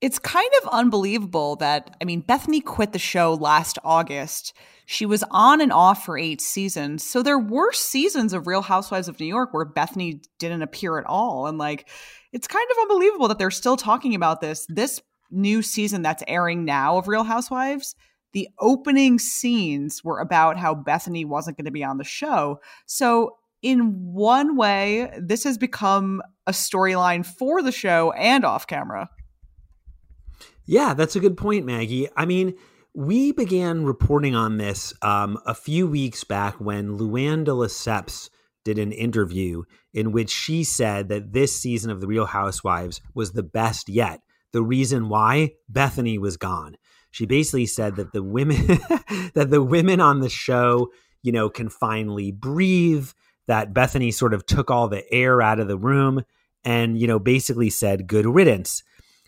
It's 0.00 0.18
kind 0.18 0.50
of 0.62 0.68
unbelievable 0.68 1.56
that, 1.56 1.94
I 2.00 2.04
mean, 2.04 2.22
Bethenny 2.22 2.64
quit 2.64 2.92
the 2.92 2.98
show 2.98 3.34
last 3.34 3.78
August. 3.84 4.54
She 4.86 5.04
was 5.04 5.22
on 5.30 5.60
and 5.60 5.72
off 5.72 6.06
for 6.06 6.16
eight 6.16 6.40
seasons. 6.40 7.04
So 7.04 7.22
there 7.22 7.38
were 7.38 7.72
seasons 7.72 8.32
of 8.32 8.46
Real 8.46 8.62
Housewives 8.62 9.08
of 9.08 9.20
New 9.20 9.26
York 9.26 9.52
where 9.52 9.66
Bethenny 9.66 10.24
didn't 10.38 10.62
appear 10.62 10.98
at 10.98 11.04
all. 11.04 11.46
And 11.46 11.58
like, 11.58 11.88
it's 12.32 12.48
kind 12.48 12.66
of 12.70 12.76
unbelievable 12.82 13.28
that 13.28 13.38
they're 13.38 13.50
still 13.50 13.76
talking 13.76 14.14
about 14.14 14.40
this. 14.40 14.64
This 14.70 15.02
new 15.30 15.60
season 15.60 16.00
that's 16.00 16.24
airing 16.26 16.64
now 16.64 16.96
of 16.96 17.08
Real 17.08 17.24
Housewives, 17.24 17.94
the 18.32 18.48
opening 18.58 19.18
scenes 19.18 20.02
were 20.02 20.20
about 20.20 20.56
how 20.56 20.74
Bethenny 20.74 21.26
wasn't 21.26 21.58
going 21.58 21.66
to 21.66 21.70
be 21.70 21.84
on 21.84 21.98
the 21.98 22.04
show. 22.04 22.60
So 22.86 23.36
in 23.62 24.12
one 24.14 24.56
way, 24.56 25.12
this 25.20 25.44
has 25.44 25.58
become 25.58 26.22
a 26.50 26.52
storyline 26.52 27.24
for 27.24 27.62
the 27.62 27.70
show 27.70 28.10
and 28.12 28.44
off 28.44 28.66
camera. 28.66 29.08
Yeah, 30.66 30.94
that's 30.94 31.14
a 31.14 31.20
good 31.20 31.36
point, 31.36 31.64
Maggie. 31.64 32.08
I 32.16 32.26
mean, 32.26 32.54
we 32.92 33.30
began 33.30 33.84
reporting 33.84 34.34
on 34.34 34.58
this 34.58 34.92
um, 35.00 35.38
a 35.46 35.54
few 35.54 35.86
weeks 35.86 36.24
back 36.24 36.60
when 36.60 36.98
Luann 36.98 37.44
de 37.44 37.52
Lesseps 37.52 38.30
did 38.64 38.78
an 38.78 38.90
interview 38.90 39.62
in 39.94 40.10
which 40.10 40.30
she 40.30 40.64
said 40.64 41.08
that 41.08 41.32
this 41.32 41.56
season 41.56 41.90
of 41.90 42.00
The 42.00 42.08
Real 42.08 42.26
Housewives 42.26 43.00
was 43.14 43.32
the 43.32 43.44
best 43.44 43.88
yet. 43.88 44.20
The 44.52 44.62
reason 44.62 45.08
why 45.08 45.52
Bethenny 45.72 46.18
was 46.18 46.36
gone. 46.36 46.76
She 47.12 47.26
basically 47.26 47.66
said 47.66 47.96
that 47.96 48.12
the 48.12 48.22
women 48.22 48.66
that 49.34 49.50
the 49.50 49.62
women 49.62 50.00
on 50.00 50.20
the 50.20 50.28
show, 50.28 50.90
you 51.22 51.30
know, 51.30 51.48
can 51.48 51.68
finally 51.68 52.32
breathe, 52.32 53.08
that 53.46 53.72
Bethenny 53.72 54.12
sort 54.12 54.34
of 54.34 54.46
took 54.46 54.70
all 54.70 54.88
the 54.88 55.10
air 55.12 55.40
out 55.40 55.60
of 55.60 55.68
the 55.68 55.78
room 55.78 56.24
and, 56.64 56.98
you 56.98 57.06
know, 57.06 57.18
basically 57.18 57.70
said 57.70 58.06
good 58.06 58.26
riddance. 58.26 58.82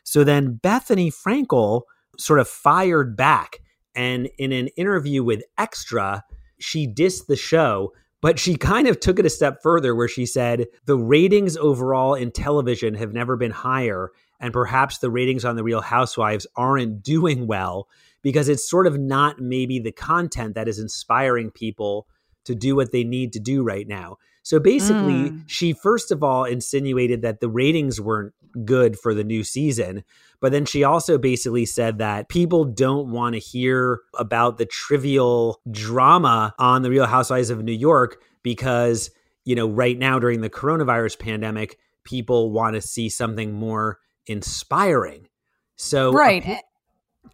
So 0.05 0.25
then 0.25 0.61
Bethenny 0.63 1.13
Frankel 1.13 1.83
sort 2.19 2.41
of 2.41 2.49
fired 2.49 3.17
back 3.17 3.61
and 3.95 4.29
in 4.39 4.53
an 4.53 4.69
interview 4.69 5.23
with 5.23 5.43
Extra, 5.59 6.25
she 6.59 6.87
dissed 6.87 7.27
the 7.27 7.37
show 7.37 7.93
but 8.23 8.39
she 8.39 8.57
kind 8.57 8.87
of 8.87 9.01
took 9.01 9.19
it 9.19 9.27
a 9.27 9.31
step 9.31 9.61
further 9.63 9.95
where 9.95 10.09
she 10.09 10.25
said 10.25 10.69
the 10.87 10.97
ratings 10.97 11.57
overall 11.57 12.15
in 12.15 12.31
television 12.31 12.95
have 12.95 13.13
never 13.13 13.37
been 13.37 13.51
higher. 13.51 14.13
And 14.41 14.53
perhaps 14.53 14.99
the 14.99 15.11
ratings 15.11 15.45
on 15.45 15.57
The 15.57 15.65
Real 15.65 15.83
Housewives 15.83 16.47
aren't 16.57 17.03
doing 17.03 17.47
well 17.47 17.89
because 18.23 18.49
it's 18.49 18.69
sort 18.69 18.87
of 18.87 18.99
not 18.99 19.41
maybe 19.41 19.81
the 19.81 19.93
content 19.93 20.55
that 20.55 20.69
is 20.69 20.79
inspiring 20.79 21.51
people 21.51 22.07
to 22.45 22.55
do 22.55 22.77
what 22.77 22.93
they 22.93 23.05
need 23.05 23.33
to 23.33 23.41
do 23.41 23.65
right 23.65 23.87
now. 23.87 24.19
So 24.43 24.59
basically, 24.59 25.31
mm. 25.31 25.45
she 25.47 25.73
first 25.73 26.11
of 26.11 26.23
all 26.23 26.45
insinuated 26.45 27.23
that 27.23 27.41
the 27.41 27.49
ratings 27.49 28.01
weren't 28.01 28.35
good 28.65 28.99
for 28.99 29.15
the 29.15 29.25
new 29.25 29.45
season. 29.45 30.05
But 30.41 30.53
then 30.53 30.65
she 30.65 30.85
also 30.85 31.19
basically 31.19 31.67
said 31.67 31.99
that 31.99 32.29
people 32.29 32.65
don't 32.65 33.11
want 33.11 33.35
to 33.35 33.39
hear 33.39 34.01
about 34.19 34.59
the 34.59 34.67
trivial 34.67 35.61
drama 35.71 36.55
on 36.59 36.83
the 36.83 36.91
Real 36.91 37.07
Housewives 37.07 37.51
of 37.51 37.63
New 37.63 37.73
York 37.73 38.21
because, 38.43 39.11
you 39.45 39.55
know, 39.55 39.69
right 39.69 39.97
now 39.97 40.19
during 40.19 40.41
the 40.41 40.51
coronavirus 40.51 41.19
pandemic, 41.19 41.79
people 42.05 42.51
want 42.51 42.75
to 42.75 42.81
see 42.81 43.09
something 43.09 43.53
more 43.53 44.01
inspiring. 44.27 45.29
So, 45.77 46.13
right. 46.13 46.47
Uh, 46.47 46.57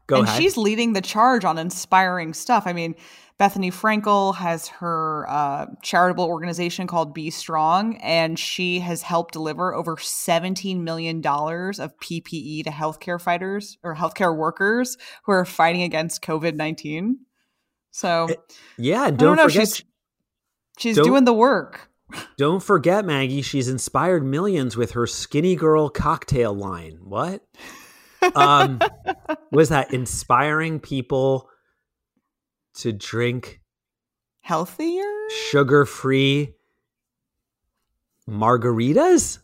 go 0.07 0.17
and 0.19 0.29
ahead. 0.29 0.43
she's 0.43 0.57
leading 0.59 0.93
the 0.93 1.01
charge 1.01 1.45
on 1.45 1.57
inspiring 1.57 2.35
stuff. 2.35 2.65
I 2.67 2.75
mean, 2.75 2.95
Bethenny 3.39 3.73
Frankel 3.73 4.35
has 4.35 4.67
her 4.67 5.25
uh, 5.29 5.67
charitable 5.83 6.25
organization 6.25 6.89
called 6.89 7.15
BStrong, 7.15 7.97
and 8.03 8.37
she 8.37 8.81
has 8.81 9.03
helped 9.03 9.33
deliver 9.33 9.73
over 9.73 9.95
$17 9.95 10.81
million 10.81 11.19
of 11.19 11.97
PPE 12.01 12.65
to 12.65 12.71
healthcare 12.71 13.21
fighters 13.21 13.79
or 13.85 13.95
healthcare 13.95 14.37
workers 14.37 14.97
who 15.25 15.33
are 15.33 15.45
fighting 15.45 15.83
against 15.83 16.21
COVID 16.21 16.57
19. 16.57 17.19
So, 17.93 18.27
eh, 18.29 18.35
yeah, 18.77 19.11
don't, 19.11 19.37
don't 19.37 19.51
forget. 19.51 19.69
She's, 19.69 19.85
she's 20.79 20.97
doing 20.97 21.25
the 21.25 21.33
work. 21.33 21.91
Don't 22.39 22.63
forget, 22.63 23.05
Maggie, 23.05 23.43
she's 23.43 23.69
inspired 23.69 24.25
millions 24.25 24.77
with 24.77 24.93
her 24.93 25.07
skinny 25.07 25.55
girl 25.55 25.91
cocktail 25.91 26.55
line. 26.55 26.99
What? 27.05 27.43
Um, 28.35 28.81
was 29.53 29.69
that 29.69 29.95
inspiring 29.95 30.81
people 30.81 31.49
to 32.79 32.93
drink 32.93 33.61
healthier, 34.41 35.05
sugar 35.51 35.85
free 35.85 36.55
margaritas? 38.29 39.39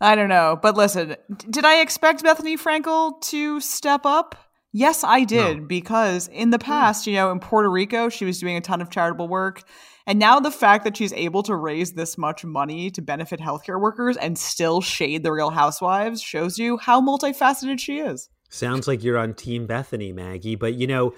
I 0.00 0.14
don't 0.14 0.28
know. 0.28 0.58
But 0.60 0.76
listen, 0.76 1.16
did 1.50 1.64
I 1.64 1.80
expect 1.80 2.22
Bethenny 2.22 2.58
Frankel 2.58 3.20
to 3.22 3.60
step 3.60 4.06
up? 4.06 4.34
Yes, 4.72 5.02
I 5.02 5.24
did, 5.24 5.58
no. 5.58 5.66
because 5.66 6.28
in 6.28 6.50
the 6.50 6.58
hmm. 6.58 6.64
past, 6.64 7.06
you 7.06 7.14
know, 7.14 7.30
in 7.32 7.40
Puerto 7.40 7.70
Rico, 7.70 8.08
she 8.08 8.24
was 8.24 8.38
doing 8.38 8.56
a 8.56 8.60
ton 8.60 8.80
of 8.80 8.90
charitable 8.90 9.28
work. 9.28 9.62
And 10.06 10.18
now 10.18 10.40
the 10.40 10.50
fact 10.50 10.84
that 10.84 10.96
she's 10.96 11.12
able 11.12 11.42
to 11.44 11.54
raise 11.54 11.92
this 11.92 12.16
much 12.16 12.44
money 12.44 12.90
to 12.92 13.02
benefit 13.02 13.40
healthcare 13.40 13.80
workers 13.80 14.16
and 14.16 14.38
still 14.38 14.80
shade 14.80 15.22
the 15.22 15.32
real 15.32 15.50
housewives 15.50 16.22
shows 16.22 16.58
you 16.58 16.78
how 16.78 17.00
multifaceted 17.00 17.78
she 17.78 17.98
is. 17.98 18.28
Sounds 18.48 18.88
like 18.88 19.04
you're 19.04 19.18
on 19.18 19.34
Team 19.34 19.68
Bethenny, 19.68 20.12
Maggie. 20.14 20.56
But, 20.56 20.74
you 20.74 20.86
know, 20.86 21.14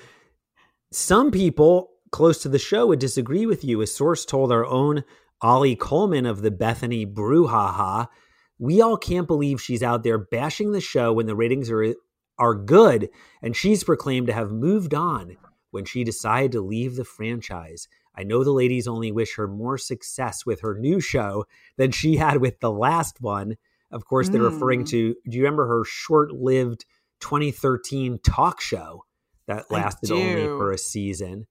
some 0.94 1.30
people 1.30 1.90
close 2.10 2.42
to 2.42 2.48
the 2.48 2.58
show 2.58 2.86
would 2.86 2.98
disagree 2.98 3.46
with 3.46 3.64
you. 3.64 3.80
A 3.80 3.86
source 3.86 4.24
told 4.24 4.52
our 4.52 4.66
own 4.66 5.04
Oli 5.42 5.74
Coleman 5.74 6.26
of 6.26 6.42
the 6.42 6.50
Bethenny 6.50 7.06
Brouhaha, 7.06 8.08
we 8.58 8.80
all 8.80 8.96
can't 8.96 9.26
believe 9.26 9.60
she's 9.60 9.82
out 9.82 10.04
there 10.04 10.18
bashing 10.18 10.72
the 10.72 10.80
show 10.80 11.12
when 11.12 11.26
the 11.26 11.34
ratings 11.34 11.70
are 11.70 11.94
are 12.38 12.54
good, 12.54 13.08
and 13.42 13.54
she's 13.54 13.84
proclaimed 13.84 14.26
to 14.26 14.32
have 14.32 14.50
moved 14.50 14.94
on 14.94 15.36
when 15.70 15.84
she 15.84 16.04
decided 16.04 16.52
to 16.52 16.60
leave 16.60 16.96
the 16.96 17.04
franchise. 17.04 17.88
I 18.14 18.24
know 18.24 18.44
the 18.44 18.52
ladies 18.52 18.88
only 18.88 19.12
wish 19.12 19.36
her 19.36 19.48
more 19.48 19.78
success 19.78 20.44
with 20.44 20.60
her 20.60 20.78
new 20.78 21.00
show 21.00 21.46
than 21.76 21.92
she 21.92 22.16
had 22.16 22.38
with 22.38 22.60
the 22.60 22.70
last 22.70 23.20
one. 23.20 23.56
Of 23.90 24.04
course, 24.04 24.28
they're 24.28 24.42
mm. 24.42 24.52
referring 24.52 24.80
hmm. 24.80 24.86
to. 24.86 25.14
Do 25.28 25.36
you 25.36 25.42
remember 25.42 25.66
her 25.66 25.84
short-lived 25.84 26.84
2013 27.20 28.18
talk 28.22 28.60
show? 28.60 29.04
That 29.48 29.70
lasted 29.70 30.10
only 30.12 30.44
for 30.44 30.72
a 30.72 30.78
season. 30.78 31.46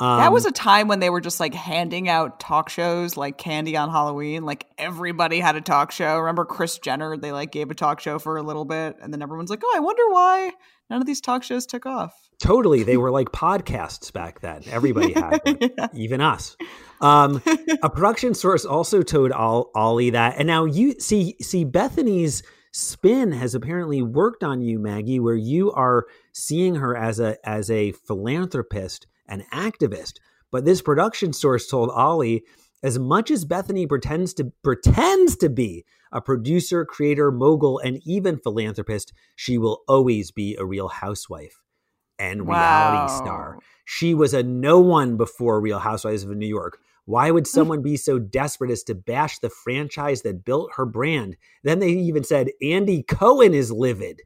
Um, 0.00 0.18
that 0.18 0.32
was 0.32 0.46
um, 0.46 0.50
a 0.50 0.52
time 0.52 0.88
when 0.88 0.98
they 1.00 1.10
were 1.10 1.20
just 1.20 1.40
like 1.40 1.52
handing 1.52 2.08
out 2.08 2.40
talk 2.40 2.70
shows 2.70 3.18
like 3.18 3.36
candy 3.36 3.76
on 3.76 3.90
Halloween. 3.90 4.44
Like 4.44 4.64
everybody 4.78 5.40
had 5.40 5.56
a 5.56 5.60
talk 5.60 5.92
show. 5.92 6.18
Remember 6.18 6.46
Kris 6.46 6.78
Jenner? 6.78 7.18
They 7.18 7.32
like 7.32 7.52
gave 7.52 7.70
a 7.70 7.74
talk 7.74 8.00
show 8.00 8.18
for 8.18 8.38
a 8.38 8.42
little 8.42 8.64
bit, 8.64 8.96
and 9.02 9.12
then 9.12 9.20
everyone's 9.20 9.50
like, 9.50 9.60
"Oh, 9.62 9.72
I 9.76 9.80
wonder 9.80 10.02
why 10.08 10.52
none 10.88 11.02
of 11.02 11.06
these 11.06 11.20
talk 11.20 11.42
shows 11.42 11.66
took 11.66 11.84
off." 11.84 12.14
Totally, 12.42 12.82
they 12.82 12.96
were 12.96 13.10
like 13.10 13.28
podcasts 13.28 14.10
back 14.10 14.40
then. 14.40 14.62
Everybody 14.70 15.12
had 15.20 15.44
them, 15.44 15.58
yeah. 15.60 15.88
even 15.92 16.22
us. 16.22 16.56
Um, 17.02 17.42
a 17.82 17.90
production 17.90 18.32
source 18.32 18.64
also 18.64 19.02
told 19.02 19.32
Oli 19.32 20.10
that, 20.10 20.36
and 20.38 20.46
now 20.46 20.64
you 20.64 20.98
see 20.98 21.36
see 21.42 21.66
Bethenny's 21.66 22.42
spin 22.72 23.32
has 23.32 23.54
apparently 23.54 24.02
worked 24.02 24.42
on 24.42 24.60
you, 24.60 24.78
Maggie, 24.78 25.20
where 25.20 25.34
you 25.34 25.72
are 25.72 26.06
seeing 26.32 26.76
her 26.76 26.96
as 26.96 27.20
a 27.20 27.36
as 27.48 27.70
a 27.70 27.92
philanthropist 27.92 29.06
and 29.26 29.44
activist. 29.52 30.14
But 30.50 30.64
this 30.64 30.82
production 30.82 31.32
source 31.32 31.66
told 31.68 31.90
Oli, 31.90 32.42
as 32.82 32.98
much 32.98 33.30
as 33.30 33.44
Bethenny 33.44 33.88
pretends 33.88 34.34
to 34.34 34.52
pretends 34.62 35.36
to 35.36 35.48
be 35.48 35.84
a 36.12 36.20
producer, 36.20 36.84
creator, 36.84 37.30
mogul, 37.30 37.78
and 37.78 38.00
even 38.04 38.38
philanthropist, 38.38 39.12
she 39.36 39.58
will 39.58 39.82
always 39.86 40.30
be 40.30 40.56
a 40.56 40.64
real 40.64 40.88
housewife 40.88 41.62
and 42.18 42.46
reality 42.46 42.98
wow. 42.98 43.06
star. 43.06 43.58
She 43.84 44.14
was 44.14 44.34
a 44.34 44.42
no 44.42 44.78
one 44.80 45.16
before 45.16 45.60
Real 45.60 45.78
Housewives 45.78 46.22
of 46.22 46.30
New 46.30 46.46
York. 46.46 46.78
Why 47.10 47.32
would 47.32 47.48
someone 47.48 47.82
be 47.82 47.96
so 47.96 48.20
desperate 48.20 48.70
as 48.70 48.84
to 48.84 48.94
bash 48.94 49.40
the 49.40 49.50
franchise 49.50 50.22
that 50.22 50.44
built 50.44 50.70
her 50.76 50.86
brand? 50.86 51.36
Then 51.64 51.80
they 51.80 51.88
even 51.88 52.22
said 52.22 52.50
Andy 52.62 53.02
Cohen 53.02 53.52
is 53.52 53.72
livid. 53.72 54.22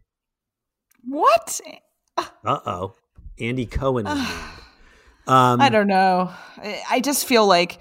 What? 1.02 1.62
Uh 2.18 2.26
oh. 2.44 2.94
Andy 3.40 3.64
Cohen. 3.64 4.06
um, 4.06 4.20
I 5.26 5.70
don't 5.70 5.86
know. 5.86 6.30
I 6.90 7.00
just 7.00 7.24
feel 7.24 7.46
like 7.46 7.78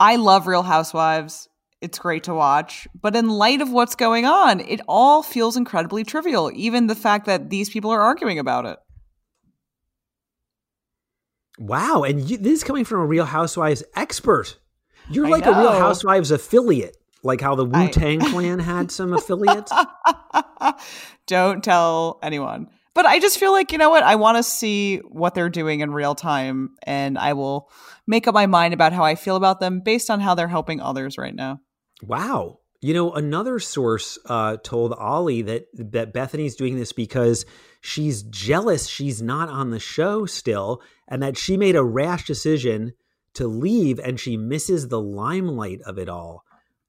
I 0.00 0.16
love 0.16 0.48
Real 0.48 0.64
Housewives. 0.64 1.48
It's 1.80 2.00
great 2.00 2.24
to 2.24 2.34
watch. 2.34 2.88
But 3.00 3.14
in 3.14 3.28
light 3.28 3.60
of 3.60 3.70
what's 3.70 3.94
going 3.94 4.24
on, 4.24 4.58
it 4.58 4.80
all 4.88 5.22
feels 5.22 5.56
incredibly 5.56 6.02
trivial, 6.02 6.50
even 6.52 6.88
the 6.88 6.96
fact 6.96 7.26
that 7.26 7.50
these 7.50 7.70
people 7.70 7.92
are 7.92 8.02
arguing 8.02 8.40
about 8.40 8.66
it. 8.66 8.78
Wow. 11.58 12.02
And 12.02 12.28
you, 12.28 12.36
this 12.38 12.58
is 12.58 12.64
coming 12.64 12.84
from 12.84 13.00
a 13.00 13.06
Real 13.06 13.24
Housewives 13.24 13.82
expert. 13.94 14.56
You're 15.10 15.26
I 15.26 15.30
like 15.30 15.44
know. 15.44 15.52
a 15.52 15.58
Real 15.60 15.72
Housewives 15.72 16.30
affiliate, 16.30 16.96
like 17.22 17.40
how 17.40 17.54
the 17.54 17.64
Wu 17.64 17.88
Tang 17.88 18.20
Clan 18.32 18.58
had 18.58 18.90
some 18.90 19.12
affiliates. 19.12 19.72
Don't 21.26 21.62
tell 21.62 22.18
anyone. 22.22 22.68
But 22.94 23.04
I 23.04 23.18
just 23.18 23.38
feel 23.38 23.52
like, 23.52 23.72
you 23.72 23.78
know 23.78 23.90
what? 23.90 24.02
I 24.02 24.14
want 24.14 24.38
to 24.38 24.42
see 24.42 24.98
what 24.98 25.34
they're 25.34 25.50
doing 25.50 25.80
in 25.80 25.90
real 25.90 26.14
time, 26.14 26.76
and 26.82 27.18
I 27.18 27.34
will 27.34 27.70
make 28.06 28.26
up 28.26 28.32
my 28.32 28.46
mind 28.46 28.72
about 28.72 28.94
how 28.94 29.04
I 29.04 29.16
feel 29.16 29.36
about 29.36 29.60
them 29.60 29.80
based 29.80 30.08
on 30.08 30.18
how 30.18 30.34
they're 30.34 30.48
helping 30.48 30.80
others 30.80 31.18
right 31.18 31.34
now. 31.34 31.60
Wow. 32.02 32.60
You 32.80 32.94
know, 32.94 33.12
another 33.12 33.58
source 33.58 34.18
uh, 34.26 34.56
told 34.62 34.94
Oli 34.98 35.42
that 35.42 35.66
that 35.74 36.14
Bethenny's 36.14 36.56
doing 36.56 36.76
this 36.76 36.92
because 36.92 37.44
she's 37.80 38.22
jealous 38.22 38.86
she's 38.86 39.22
not 39.22 39.48
on 39.48 39.70
the 39.70 39.80
show 39.80 40.26
still, 40.26 40.82
and 41.08 41.22
that 41.22 41.36
she 41.36 41.56
made 41.56 41.76
a 41.76 41.84
rash 41.84 42.26
decision 42.26 42.92
to 43.34 43.46
leave, 43.46 43.98
and 43.98 44.18
she 44.18 44.36
misses 44.36 44.88
the 44.88 45.00
limelight 45.00 45.80
of 45.82 45.98
it 45.98 46.08
all. 46.08 46.44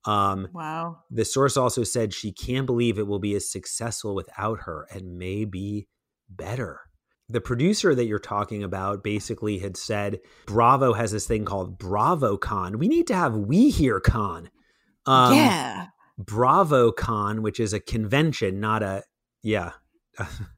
Um, 0.05 0.47
wow. 0.53 0.99
The 1.11 1.25
source 1.25 1.57
also 1.57 1.83
said 1.83 2.13
she 2.13 2.31
can't 2.31 2.65
believe 2.65 2.97
it 2.97 3.07
will 3.07 3.19
be 3.19 3.35
as 3.35 3.51
successful 3.51 4.15
without 4.15 4.61
her, 4.61 4.87
and 4.89 5.17
may 5.17 5.45
be 5.45 5.87
better. 6.29 6.81
The 7.29 7.41
producer 7.41 7.93
that 7.93 8.05
you're 8.05 8.19
talking 8.19 8.63
about 8.63 9.03
basically 9.03 9.59
had 9.59 9.75
said 9.75 10.19
Bravo 10.45 10.93
has 10.93 11.11
this 11.11 11.27
thing 11.27 11.43
called 11.43 11.77
BravoCon. 11.77 12.77
We 12.77 12.87
need 12.87 13.07
to 13.07 13.15
have 13.15 13.35
We 13.35 13.69
Hear 13.69 13.99
Con. 13.99 14.49
Um, 15.05 15.35
yeah. 15.35 15.87
BravoCon, 16.19 17.41
which 17.41 17.59
is 17.59 17.73
a 17.73 17.81
convention, 17.81 18.61
not 18.61 18.81
a 18.81 19.03
yeah. 19.43 19.71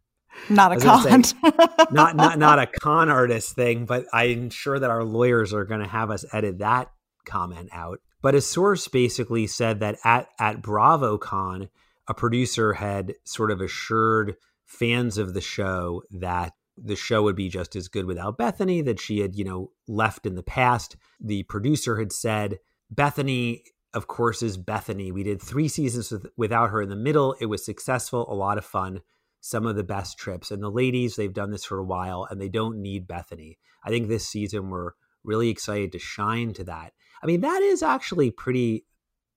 Not 0.49 0.73
a 0.73 0.79
con. 0.79 1.23
Say, 1.23 1.35
not 1.91 2.15
not 2.15 2.37
not 2.39 2.59
a 2.59 2.67
con 2.81 3.09
artist 3.09 3.55
thing, 3.55 3.85
but 3.85 4.05
I'm 4.13 4.49
sure 4.49 4.79
that 4.79 4.89
our 4.89 5.03
lawyers 5.03 5.53
are 5.53 5.65
going 5.65 5.81
to 5.81 5.87
have 5.87 6.11
us 6.11 6.25
edit 6.31 6.59
that 6.59 6.91
comment 7.25 7.69
out. 7.71 7.99
But 8.21 8.35
a 8.35 8.41
source 8.41 8.87
basically 8.87 9.47
said 9.47 9.79
that 9.79 9.97
at 10.03 10.27
at 10.39 10.61
BravoCon, 10.61 11.69
a 12.07 12.13
producer 12.13 12.73
had 12.73 13.13
sort 13.23 13.51
of 13.51 13.61
assured 13.61 14.35
fans 14.65 15.17
of 15.17 15.33
the 15.33 15.41
show 15.41 16.03
that 16.11 16.53
the 16.81 16.95
show 16.95 17.23
would 17.23 17.35
be 17.35 17.49
just 17.49 17.75
as 17.75 17.87
good 17.87 18.05
without 18.05 18.37
Bethenny, 18.37 18.83
that 18.85 18.99
she 18.99 19.19
had, 19.19 19.35
you 19.35 19.43
know, 19.43 19.71
left 19.87 20.25
in 20.25 20.35
the 20.35 20.43
past. 20.43 20.95
The 21.19 21.43
producer 21.43 21.97
had 21.97 22.11
said, 22.11 22.59
Bethenny, 22.93 23.63
of 23.93 24.07
course, 24.07 24.41
is 24.41 24.57
Bethenny. 24.57 25.11
We 25.11 25.23
did 25.23 25.41
three 25.41 25.67
seasons 25.67 26.11
with, 26.11 26.27
without 26.37 26.69
her 26.69 26.81
in 26.81 26.89
the 26.89 26.95
middle. 26.95 27.35
It 27.39 27.47
was 27.47 27.65
successful, 27.65 28.31
a 28.31 28.35
lot 28.35 28.57
of 28.57 28.65
fun, 28.65 29.01
some 29.41 29.65
of 29.65 29.75
the 29.75 29.83
best 29.83 30.17
trips. 30.17 30.51
And 30.51 30.61
the 30.61 30.69
ladies, 30.69 31.15
they've 31.15 31.33
done 31.33 31.51
this 31.51 31.65
for 31.65 31.77
a 31.77 31.85
while 31.85 32.27
and 32.29 32.39
they 32.39 32.49
don't 32.49 32.81
need 32.81 33.07
Bethenny. 33.07 33.57
I 33.83 33.89
think 33.89 34.07
this 34.07 34.27
season 34.27 34.69
we're 34.69 34.91
really 35.23 35.49
excited 35.49 35.91
to 35.93 35.99
shine 35.99 36.53
to 36.53 36.63
that. 36.65 36.93
I 37.21 37.27
mean, 37.27 37.41
that 37.41 37.61
is 37.61 37.83
actually 37.83 38.31
pretty, 38.31 38.85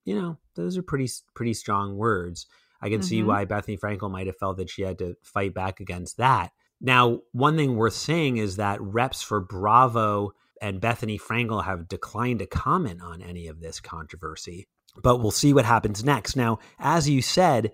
you 0.05 0.21
know, 0.21 0.39
those 0.55 0.77
are 0.77 0.83
pretty, 0.83 1.09
pretty 1.35 1.55
strong 1.55 1.97
words. 1.97 2.47
I 2.81 2.89
can 2.89 3.01
mm-hmm. 3.01 3.09
see 3.09 3.23
why 3.23 3.45
Bethenny 3.45 3.79
Frankel 3.79 4.11
might 4.11 4.27
have 4.27 4.39
felt 4.39 4.57
that 4.57 4.71
she 4.71 4.83
had 4.83 4.99
to 4.99 5.17
fight 5.23 5.55
back 5.55 5.81
against 5.81 6.17
that. 6.17 6.53
Now, 6.81 7.21
one 7.31 7.57
thing 7.57 7.77
worth 7.77 7.95
saying 7.95 8.39
is 8.39 8.57
that 8.57 8.81
reps 8.81 9.23
for 9.23 9.41
Bravo 9.41 10.33
and 10.61 10.81
Bethenny 10.81 11.21
Frankel 11.21 11.65
have 11.65 11.89
declined 11.89 12.41
to 12.41 12.47
comment 12.47 13.01
on 13.03 13.23
any 13.23 13.47
of 13.47 13.61
this 13.61 13.79
controversy, 13.79 14.67
but 15.01 15.19
we'll 15.19 15.31
see 15.31 15.53
what 15.53 15.65
happens 15.65 16.05
next. 16.05 16.35
Now, 16.35 16.59
as 16.81 17.09
you 17.09 17.23
said, 17.23 17.73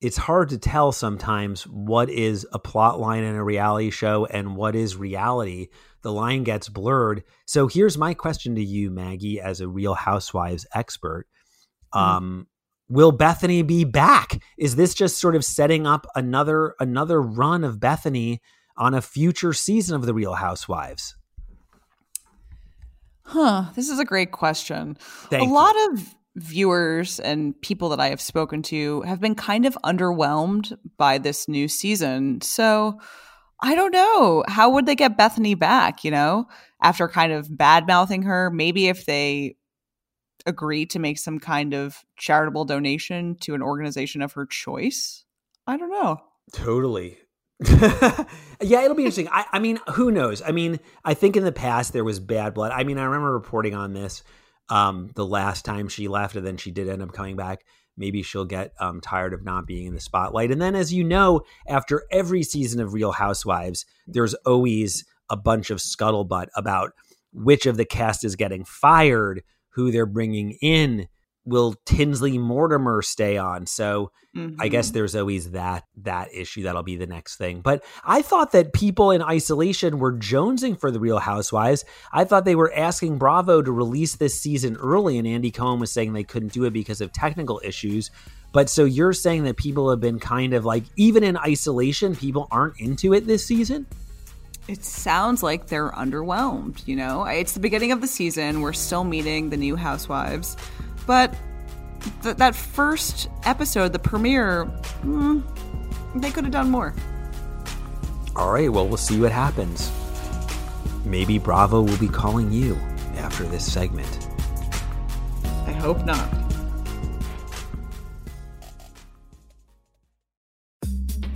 it's 0.00 0.16
hard 0.16 0.50
to 0.50 0.58
tell 0.58 0.92
sometimes 0.92 1.66
what 1.66 2.08
is 2.08 2.46
a 2.52 2.58
plot 2.58 3.00
line 3.00 3.24
in 3.24 3.34
a 3.34 3.42
reality 3.42 3.90
show 3.90 4.26
and 4.26 4.54
what 4.54 4.76
is 4.76 4.96
reality. 4.96 5.68
The 6.02 6.12
line 6.12 6.44
gets 6.44 6.68
blurred. 6.68 7.24
So 7.46 7.66
here's 7.66 7.98
my 7.98 8.14
question 8.14 8.54
to 8.54 8.62
you, 8.62 8.90
Maggie, 8.90 9.40
as 9.40 9.60
a 9.60 9.68
Real 9.68 9.94
Housewives 9.94 10.66
expert. 10.72 11.26
Mm-hmm. 11.92 11.98
Um, 11.98 12.46
will 12.88 13.12
Bethenny 13.12 13.66
be 13.66 13.84
back? 13.84 14.40
Is 14.56 14.76
this 14.76 14.94
just 14.94 15.18
sort 15.18 15.34
of 15.34 15.44
setting 15.44 15.86
up 15.86 16.06
another 16.14 16.74
another 16.78 17.20
run 17.20 17.64
of 17.64 17.78
Bethenny 17.78 18.38
on 18.76 18.94
a 18.94 19.02
future 19.02 19.52
season 19.52 19.96
of 19.96 20.06
The 20.06 20.14
Real 20.14 20.34
Housewives? 20.34 21.16
Huh, 23.24 23.64
this 23.74 23.88
is 23.88 23.98
a 23.98 24.04
great 24.04 24.30
question. 24.30 24.96
Thank 25.00 25.42
a 25.42 25.46
you. 25.46 25.52
lot 25.52 25.74
of 25.90 26.14
viewers 26.38 27.20
and 27.20 27.60
people 27.60 27.88
that 27.90 28.00
I 28.00 28.08
have 28.08 28.20
spoken 28.20 28.62
to 28.64 29.02
have 29.02 29.20
been 29.20 29.34
kind 29.34 29.66
of 29.66 29.76
underwhelmed 29.84 30.76
by 30.96 31.18
this 31.18 31.48
new 31.48 31.68
season. 31.68 32.40
So, 32.40 32.98
I 33.60 33.74
don't 33.74 33.92
know. 33.92 34.44
How 34.46 34.70
would 34.70 34.86
they 34.86 34.94
get 34.94 35.18
Bethenny 35.18 35.58
back, 35.58 36.04
you 36.04 36.10
know, 36.10 36.46
after 36.82 37.08
kind 37.08 37.32
of 37.32 37.56
bad 37.56 37.86
mouthing 37.86 38.22
her? 38.22 38.50
Maybe 38.50 38.88
if 38.88 39.04
they 39.04 39.56
agree 40.46 40.86
to 40.86 40.98
make 40.98 41.18
some 41.18 41.38
kind 41.38 41.74
of 41.74 42.04
charitable 42.16 42.64
donation 42.64 43.36
to 43.40 43.54
an 43.54 43.62
organization 43.62 44.22
of 44.22 44.32
her 44.32 44.46
choice. 44.46 45.24
I 45.66 45.76
don't 45.76 45.90
know. 45.90 46.20
Totally. 46.52 47.18
yeah, 47.68 48.82
it'll 48.82 48.94
be 48.94 49.02
interesting. 49.02 49.28
I, 49.30 49.44
I, 49.52 49.58
mean, 49.58 49.80
who 49.94 50.10
knows? 50.10 50.42
I 50.42 50.52
mean, 50.52 50.78
I 51.04 51.14
think 51.14 51.36
in 51.36 51.44
the 51.44 51.52
past 51.52 51.92
there 51.92 52.04
was 52.04 52.20
bad 52.20 52.54
blood. 52.54 52.70
I 52.72 52.84
mean, 52.84 52.98
I 52.98 53.04
remember 53.04 53.32
reporting 53.32 53.74
on 53.74 53.92
this 53.92 54.22
um, 54.68 55.10
the 55.14 55.26
last 55.26 55.64
time 55.64 55.88
she 55.88 56.08
left, 56.08 56.36
and 56.36 56.46
then 56.46 56.56
she 56.56 56.70
did 56.70 56.88
end 56.88 57.02
up 57.02 57.12
coming 57.12 57.36
back. 57.36 57.64
Maybe 57.96 58.22
she'll 58.22 58.44
get 58.44 58.72
um, 58.78 59.00
tired 59.00 59.34
of 59.34 59.42
not 59.42 59.66
being 59.66 59.86
in 59.86 59.94
the 59.94 60.00
spotlight. 60.00 60.52
And 60.52 60.62
then, 60.62 60.74
as 60.76 60.92
you 60.92 61.02
know, 61.02 61.42
after 61.66 62.04
every 62.10 62.42
season 62.42 62.80
of 62.80 62.94
Real 62.94 63.12
Housewives, 63.12 63.84
there's 64.06 64.34
always 64.34 65.04
a 65.30 65.36
bunch 65.36 65.70
of 65.70 65.78
scuttlebutt 65.78 66.46
about 66.54 66.92
which 67.32 67.66
of 67.66 67.76
the 67.76 67.84
cast 67.84 68.24
is 68.24 68.36
getting 68.36 68.64
fired, 68.64 69.42
who 69.70 69.90
they're 69.90 70.06
bringing 70.06 70.52
in. 70.62 71.08
Will 71.48 71.74
Tinsley 71.84 72.38
Mortimer 72.38 73.02
stay 73.02 73.38
on? 73.38 73.66
So 73.66 74.12
mm-hmm. 74.36 74.60
I 74.60 74.68
guess 74.68 74.90
there's 74.90 75.16
always 75.16 75.52
that 75.52 75.84
that 76.02 76.28
issue 76.32 76.62
that'll 76.64 76.82
be 76.82 76.96
the 76.96 77.06
next 77.06 77.36
thing. 77.36 77.60
But 77.60 77.84
I 78.04 78.22
thought 78.22 78.52
that 78.52 78.72
people 78.72 79.10
in 79.10 79.22
isolation 79.22 79.98
were 79.98 80.12
jonesing 80.12 80.78
for 80.78 80.90
the 80.90 81.00
Real 81.00 81.18
Housewives. 81.18 81.84
I 82.12 82.24
thought 82.24 82.44
they 82.44 82.54
were 82.54 82.72
asking 82.74 83.18
Bravo 83.18 83.62
to 83.62 83.72
release 83.72 84.16
this 84.16 84.40
season 84.40 84.76
early, 84.76 85.18
and 85.18 85.26
Andy 85.26 85.50
Cohen 85.50 85.80
was 85.80 85.90
saying 85.90 86.12
they 86.12 86.24
couldn't 86.24 86.52
do 86.52 86.64
it 86.64 86.72
because 86.72 87.00
of 87.00 87.12
technical 87.12 87.60
issues. 87.64 88.10
But 88.52 88.70
so 88.70 88.84
you're 88.84 89.12
saying 89.12 89.44
that 89.44 89.56
people 89.56 89.90
have 89.90 90.00
been 90.00 90.18
kind 90.18 90.54
of 90.54 90.64
like, 90.64 90.84
even 90.96 91.22
in 91.22 91.36
isolation, 91.36 92.16
people 92.16 92.48
aren't 92.50 92.80
into 92.80 93.12
it 93.12 93.26
this 93.26 93.44
season? 93.44 93.86
It 94.68 94.84
sounds 94.84 95.42
like 95.42 95.68
they're 95.68 95.90
underwhelmed, 95.92 96.86
you 96.86 96.94
know? 96.94 97.24
It's 97.24 97.52
the 97.52 97.60
beginning 97.60 97.92
of 97.92 98.02
the 98.02 98.06
season. 98.06 98.60
We're 98.60 98.74
still 98.74 99.04
meeting 99.04 99.48
the 99.48 99.56
new 99.56 99.76
housewives. 99.76 100.56
But 101.08 101.34
th- 102.22 102.36
that 102.36 102.54
first 102.54 103.30
episode, 103.44 103.94
the 103.94 103.98
premiere, 103.98 104.66
mm, 105.00 105.42
they 106.14 106.30
could 106.30 106.44
have 106.44 106.52
done 106.52 106.70
more. 106.70 106.94
All 108.36 108.52
right, 108.52 108.70
well, 108.70 108.86
we'll 108.86 108.98
see 108.98 109.18
what 109.18 109.32
happens. 109.32 109.90
Maybe 111.06 111.38
Bravo 111.38 111.80
will 111.80 111.96
be 111.96 112.08
calling 112.08 112.52
you 112.52 112.74
after 113.16 113.44
this 113.44 113.72
segment. 113.72 114.28
I 115.66 115.72
hope 115.72 116.04
not. 116.04 116.28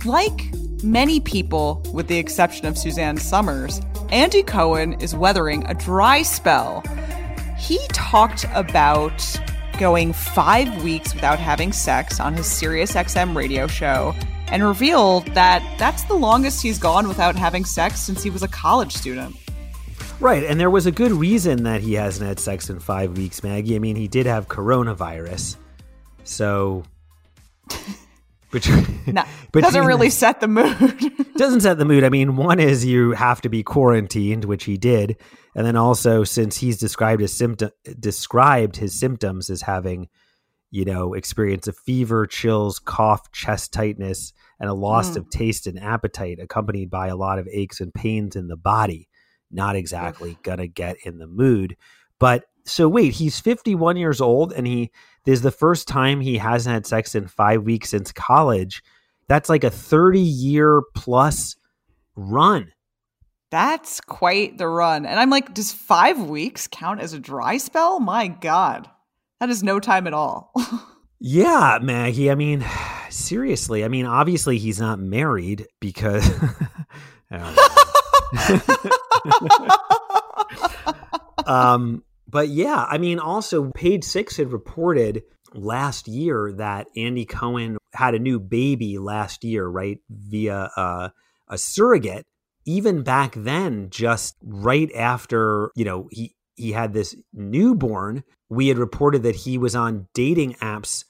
Like 0.05 0.53
many 0.83 1.19
people, 1.19 1.81
with 1.91 2.07
the 2.07 2.19
exception 2.19 2.67
of 2.67 2.77
Suzanne 2.77 3.17
Somers, 3.17 3.81
Andy 4.11 4.43
Cohen 4.43 4.93
is 5.01 5.15
weathering 5.15 5.65
a 5.65 5.73
dry 5.73 6.21
spell. 6.21 6.83
He 7.57 7.79
talked 7.87 8.45
about 8.53 9.19
going 9.83 10.13
five 10.13 10.81
weeks 10.81 11.13
without 11.13 11.37
having 11.37 11.73
sex 11.73 12.21
on 12.21 12.33
his 12.33 12.45
SiriusXM 12.45 13.35
radio 13.35 13.67
show 13.67 14.15
and 14.47 14.63
revealed 14.63 15.25
that 15.33 15.61
that's 15.77 16.03
the 16.03 16.13
longest 16.13 16.63
he's 16.63 16.79
gone 16.79 17.05
without 17.05 17.35
having 17.35 17.65
sex 17.65 17.99
since 17.99 18.23
he 18.23 18.29
was 18.29 18.43
a 18.43 18.47
college 18.47 18.93
student. 18.93 19.35
Right, 20.21 20.45
and 20.45 20.57
there 20.57 20.69
was 20.69 20.85
a 20.85 20.91
good 20.91 21.11
reason 21.11 21.63
that 21.63 21.81
he 21.81 21.95
hasn't 21.95 22.25
had 22.25 22.39
sex 22.39 22.69
in 22.69 22.79
five 22.79 23.17
weeks, 23.17 23.43
Maggie. 23.43 23.75
I 23.75 23.79
mean, 23.79 23.97
he 23.97 24.07
did 24.07 24.25
have 24.25 24.47
coronavirus, 24.47 25.57
so 26.23 26.83
between, 28.53 28.85
no, 29.07 29.23
doesn't 29.51 29.85
really 29.85 30.09
set 30.09 30.39
the 30.39 30.47
mood. 30.47 31.11
doesn't 31.35 31.61
set 31.61 31.77
the 31.77 31.85
mood. 31.85 32.05
I 32.05 32.09
mean, 32.09 32.37
one 32.37 32.59
is 32.59 32.85
you 32.85 33.11
have 33.11 33.41
to 33.41 33.49
be 33.49 33.63
quarantined, 33.63 34.45
which 34.45 34.63
he 34.63 34.77
did, 34.77 35.17
and 35.55 35.65
then 35.65 35.75
also 35.75 36.23
since 36.23 36.57
he's 36.57 36.77
described 36.77 37.21
his 37.21 37.33
symptom 37.33 37.71
described 37.99 38.77
his 38.77 38.97
symptoms 38.97 39.49
as 39.49 39.63
having, 39.63 40.07
you 40.71 40.85
know, 40.85 41.13
experience 41.13 41.67
of 41.67 41.75
fever, 41.75 42.25
chills, 42.27 42.79
cough, 42.79 43.31
chest 43.31 43.73
tightness, 43.73 44.31
and 44.59 44.69
a 44.69 44.73
loss 44.73 45.11
mm. 45.11 45.17
of 45.17 45.29
taste 45.29 45.67
and 45.67 45.79
appetite, 45.79 46.39
accompanied 46.39 46.89
by 46.89 47.07
a 47.07 47.17
lot 47.17 47.39
of 47.39 47.47
aches 47.51 47.81
and 47.81 47.93
pains 47.93 48.35
in 48.35 48.47
the 48.47 48.55
body. 48.55 49.09
Not 49.51 49.75
exactly 49.75 50.37
gonna 50.43 50.67
get 50.67 50.95
in 51.03 51.17
the 51.17 51.27
mood, 51.27 51.75
but 52.19 52.45
so 52.65 52.87
wait, 52.87 53.13
he's 53.13 53.39
51 53.39 53.97
years 53.97 54.21
old 54.21 54.53
and 54.53 54.65
he 54.65 54.91
this 55.25 55.35
is 55.35 55.41
the 55.41 55.51
first 55.51 55.87
time 55.87 56.19
he 56.19 56.37
hasn't 56.37 56.73
had 56.73 56.85
sex 56.85 57.15
in 57.15 57.27
5 57.27 57.63
weeks 57.63 57.89
since 57.89 58.11
college. 58.11 58.83
That's 59.29 59.49
like 59.49 59.63
a 59.63 59.69
30 59.69 60.19
year 60.19 60.81
plus 60.95 61.55
run. 62.15 62.71
That's 63.51 64.01
quite 64.01 64.57
the 64.57 64.67
run. 64.67 65.05
And 65.05 65.19
I'm 65.19 65.29
like, 65.29 65.53
does 65.53 65.71
5 65.71 66.23
weeks 66.23 66.67
count 66.67 66.99
as 66.99 67.13
a 67.13 67.19
dry 67.19 67.57
spell? 67.57 67.99
My 67.99 68.27
god. 68.27 68.89
That 69.39 69.49
is 69.49 69.63
no 69.63 69.79
time 69.79 70.07
at 70.07 70.13
all. 70.13 70.53
yeah, 71.19 71.79
Maggie. 71.81 72.31
I 72.31 72.35
mean, 72.35 72.65
seriously. 73.09 73.85
I 73.85 73.87
mean, 73.87 74.05
obviously 74.05 74.57
he's 74.57 74.79
not 74.79 74.99
married 74.99 75.67
because 75.79 76.29
um 81.45 82.03
but 82.33 82.49
yeah, 82.49 82.85
I 82.89 82.97
mean, 82.97 83.19
also, 83.19 83.69
Page 83.71 84.03
Six 84.03 84.37
had 84.37 84.51
reported 84.51 85.21
last 85.53 86.07
year 86.07 86.51
that 86.57 86.87
Andy 86.97 87.25
Cohen 87.25 87.77
had 87.93 88.15
a 88.15 88.19
new 88.19 88.39
baby 88.39 88.97
last 88.97 89.43
year, 89.43 89.67
right, 89.67 89.99
via 90.09 90.71
uh, 90.75 91.09
a 91.47 91.57
surrogate. 91.59 92.25
Even 92.65 93.03
back 93.03 93.35
then, 93.37 93.91
just 93.91 94.35
right 94.41 94.89
after 94.95 95.69
you 95.75 95.85
know 95.85 96.07
he 96.11 96.33
he 96.55 96.71
had 96.71 96.93
this 96.93 97.15
newborn, 97.33 98.23
we 98.49 98.67
had 98.67 98.79
reported 98.79 99.21
that 99.23 99.35
he 99.35 99.59
was 99.59 99.75
on 99.75 100.07
dating 100.15 100.55
apps, 100.55 101.05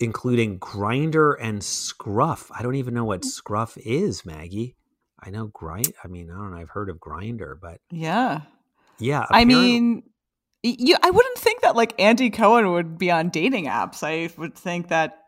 including 0.00 0.58
Grindr 0.58 1.34
and 1.38 1.62
Scruff. 1.62 2.50
I 2.50 2.62
don't 2.62 2.76
even 2.76 2.94
know 2.94 3.04
what 3.04 3.26
Scruff 3.26 3.76
is, 3.76 4.24
Maggie. 4.24 4.74
I 5.20 5.28
know 5.28 5.48
Grind. 5.48 5.92
I 6.02 6.08
mean, 6.08 6.30
I 6.30 6.34
don't 6.34 6.52
know. 6.52 6.56
I've 6.56 6.70
heard 6.70 6.88
of 6.88 6.96
Grindr, 6.96 7.60
but 7.60 7.82
yeah, 7.90 8.42
yeah. 8.98 9.26
I 9.28 9.44
mean, 9.44 10.04
you, 10.78 10.96
I 11.02 11.10
wouldn't 11.10 11.38
think 11.38 11.62
that 11.62 11.76
like 11.76 11.94
Andy 12.00 12.30
Cohen 12.30 12.72
would 12.72 12.98
be 12.98 13.10
on 13.10 13.28
dating 13.28 13.66
apps. 13.66 14.02
I 14.02 14.32
would 14.38 14.54
think 14.54 14.88
that 14.88 15.18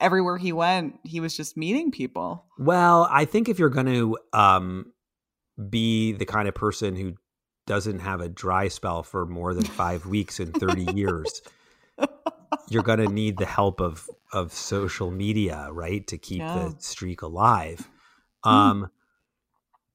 everywhere 0.00 0.38
he 0.38 0.52
went, 0.52 0.98
he 1.04 1.20
was 1.20 1.36
just 1.36 1.56
meeting 1.56 1.90
people. 1.90 2.44
Well, 2.58 3.08
I 3.10 3.24
think 3.24 3.48
if 3.48 3.58
you're 3.58 3.68
going 3.68 3.86
to 3.86 4.18
um, 4.32 4.92
be 5.70 6.12
the 6.12 6.26
kind 6.26 6.48
of 6.48 6.54
person 6.54 6.96
who 6.96 7.14
doesn't 7.66 8.00
have 8.00 8.20
a 8.20 8.28
dry 8.28 8.68
spell 8.68 9.02
for 9.02 9.26
more 9.26 9.54
than 9.54 9.64
five 9.64 10.06
weeks 10.06 10.40
in 10.40 10.52
30 10.52 10.94
years, 10.94 11.42
you're 12.68 12.82
going 12.82 12.98
to 12.98 13.08
need 13.08 13.38
the 13.38 13.46
help 13.46 13.80
of 13.80 14.08
of 14.32 14.52
social 14.52 15.12
media, 15.12 15.68
right, 15.70 16.04
to 16.08 16.18
keep 16.18 16.40
yeah. 16.40 16.54
the 16.54 16.76
streak 16.80 17.22
alive. 17.22 17.88
Um, 18.42 18.90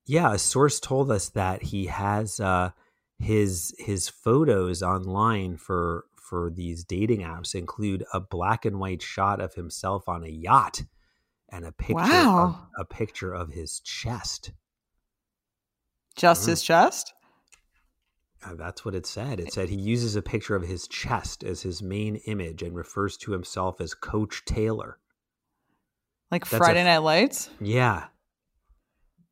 yeah, 0.06 0.34
a 0.34 0.40
source 0.40 0.80
told 0.80 1.12
us 1.12 1.30
that 1.30 1.62
he 1.62 1.88
has 1.88 2.40
uh, 2.40 2.72
his 3.20 3.76
his 3.78 4.08
photos 4.10 4.82
online 4.82 5.58
for 5.58 6.06
for 6.16 6.50
these 6.50 6.84
dating 6.84 7.22
apps 7.22 7.54
include 7.56 8.04
a 8.14 8.20
black 8.20 8.64
and 8.66 8.80
white 8.80 9.02
shot 9.02 9.42
of 9.42 9.56
himself 9.56 10.08
on 10.08 10.24
a 10.24 10.28
yacht 10.30 10.84
and 11.50 11.66
a 11.66 11.72
picture 11.72 11.96
Wow. 11.96 12.70
of, 12.78 12.82
a 12.82 12.86
picture 12.86 13.34
of 13.34 13.50
his 13.50 13.80
chest. 13.80 14.52
Just 16.16 16.44
Mm. 16.44 16.48
his 16.50 16.62
chest? 16.62 17.14
Uh, 18.46 18.54
that's 18.56 18.86
what 18.86 18.96
it 18.96 19.06
said. 19.06 19.40
It 19.40 19.52
said 19.52 19.68
he 19.70 19.76
uses 19.76 20.16
a 20.16 20.22
picture 20.22 20.56
of 20.56 20.64
his 20.64 20.88
chest 20.88 21.44
as 21.44 21.62
his 21.64 21.82
main 21.82 22.18
image 22.28 22.62
and 22.64 22.76
refers 22.76 23.18
to 23.18 23.32
himself 23.32 23.82
as 23.82 23.94
Coach 23.94 24.46
Taylor. 24.46 24.98
Like 26.32 26.44
That's 26.46 26.54
a- 26.54 26.58
Friday 26.58 26.84
Night 26.84 27.00
Lights? 27.00 27.50
Yeah, 27.60 28.08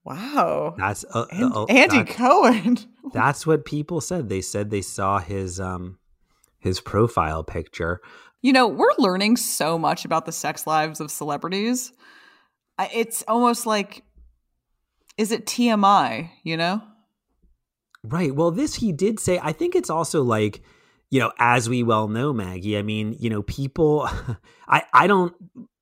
Wow. 0.08 0.76
that's 0.78 1.04
uh, 1.14 1.26
And, 1.32 1.54
uh, 1.54 1.66
Andy 1.66 1.98
that- 1.98 2.08
Cohen. 2.10 2.78
That's 3.14 3.48
what 3.48 3.64
people 3.64 4.02
said. 4.02 4.28
They 4.28 4.42
said 4.42 4.70
they 4.70 4.82
saw 4.82 5.20
his 5.20 5.60
um 5.62 5.98
his 6.60 6.82
profile 6.82 7.42
picture. 7.44 8.02
You 8.42 8.52
know, 8.54 8.68
we're 8.68 8.94
learning 8.98 9.38
so 9.38 9.78
much 9.80 10.04
about 10.06 10.26
the 10.26 10.32
sex 10.34 10.68
lives 10.68 11.00
of 11.00 11.10
celebrities. 11.10 11.94
It's 12.94 13.24
almost 13.28 13.66
like, 13.66 14.04
is 15.18 15.32
it 15.32 15.46
TMI, 15.46 16.30
you 16.44 16.58
know? 16.58 16.82
Right. 18.04 18.36
Well, 18.36 18.52
this 18.52 18.76
he 18.76 18.92
did 18.92 19.20
say. 19.20 19.40
I 19.42 19.54
think 19.54 19.74
it's 19.74 19.90
also 19.90 20.22
like, 20.22 20.62
you 21.10 21.20
know, 21.22 21.32
as 21.40 21.70
we 21.70 21.84
well 21.84 22.08
know, 22.10 22.34
Maggie. 22.34 22.78
I 22.78 22.82
mean, 22.82 23.16
you 23.20 23.30
know, 23.30 23.42
people. 23.42 24.08
I 24.68 24.84
I 24.94 25.08
don't 25.08 25.34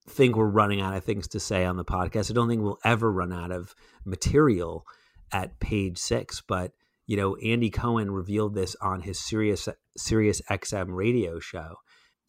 think 0.07 0.35
we're 0.35 0.45
running 0.45 0.81
out 0.81 0.95
of 0.95 1.03
things 1.03 1.27
to 1.29 1.39
say 1.39 1.65
on 1.65 1.77
the 1.77 1.85
podcast. 1.85 2.29
I 2.29 2.33
don't 2.33 2.47
think 2.47 2.61
we'll 2.61 2.79
ever 2.83 3.11
run 3.11 3.33
out 3.33 3.51
of 3.51 3.73
material 4.05 4.85
at 5.31 5.59
page 5.59 5.97
six. 5.97 6.41
But 6.47 6.71
you 7.07 7.17
know, 7.17 7.35
Andy 7.37 7.69
Cohen 7.69 8.11
revealed 8.11 8.55
this 8.55 8.75
on 8.81 9.01
his 9.01 9.19
Sirius 9.19 9.67
Sirius 9.97 10.41
XM 10.49 10.87
radio 10.89 11.39
show. 11.39 11.75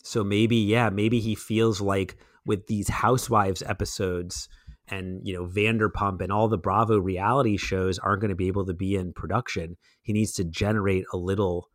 So 0.03 0.23
maybe, 0.23 0.57
yeah, 0.57 0.91
maybe 0.91 1.19
he 1.21 1.35
feels 1.35 1.81
like 1.81 2.17
with 2.45 2.67
these 2.69 2.89
Housewives 2.89 3.63
episodes 3.63 4.49
and 4.89 5.21
you 5.27 5.35
know 5.35 5.47
Vanderpump 5.47 6.21
and 6.21 6.31
all 6.31 6.47
the 6.49 6.59
Bravo 6.59 6.99
reality 6.99 7.57
shows 7.57 7.99
aren't 7.99 8.21
going 8.21 8.29
to 8.29 8.37
be 8.37 8.47
able 8.49 8.67
to 8.67 8.75
be 8.75 8.95
in 8.95 9.13
production. 9.13 9.77
He 10.03 10.13
needs 10.13 10.33
to 10.35 10.45
generate 10.45 11.05
a 11.13 11.17
little 11.17 11.69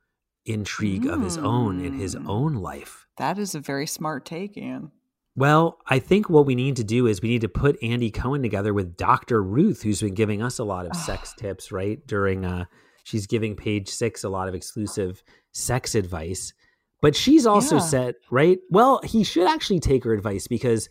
intrigue 0.45 1.05
of 1.05 1.21
his 1.21 1.37
own 1.37 1.83
in 1.83 1.93
his 1.99 2.15
Mm. 2.15 2.27
own 2.27 2.53
life. 2.55 3.05
That 3.17 3.37
is 3.37 3.53
a 3.53 3.59
very 3.59 3.85
smart 3.85 4.25
take, 4.25 4.57
Ian. 4.57 4.91
Well, 5.35 5.77
I 5.87 5.99
think 5.99 6.29
what 6.29 6.45
we 6.45 6.55
need 6.55 6.75
to 6.75 6.83
do 6.83 7.07
is 7.07 7.21
we 7.21 7.29
need 7.29 7.41
to 7.41 7.49
put 7.49 7.81
Andy 7.81 8.11
Cohen 8.11 8.41
together 8.41 8.73
with 8.73 8.97
Dr. 8.97 9.41
Ruth, 9.41 9.81
who's 9.81 10.01
been 10.01 10.13
giving 10.13 10.41
us 10.41 10.59
a 10.59 10.63
lot 10.63 10.85
of 10.85 10.95
sex 10.95 11.33
tips, 11.37 11.71
right? 11.71 12.05
During 12.05 12.45
uh 12.45 12.65
she's 13.03 13.27
giving 13.27 13.55
page 13.55 13.87
six 13.89 14.23
a 14.23 14.29
lot 14.29 14.47
of 14.49 14.55
exclusive 14.55 15.23
sex 15.53 15.95
advice. 15.95 16.53
But 17.01 17.15
she's 17.15 17.45
also 17.47 17.75
Yeah. 17.75 17.81
said, 17.81 18.15
right? 18.29 18.59
Well, 18.69 18.99
he 19.03 19.23
should 19.23 19.47
actually 19.47 19.79
take 19.79 20.03
her 20.03 20.13
advice 20.13 20.47
because 20.47 20.87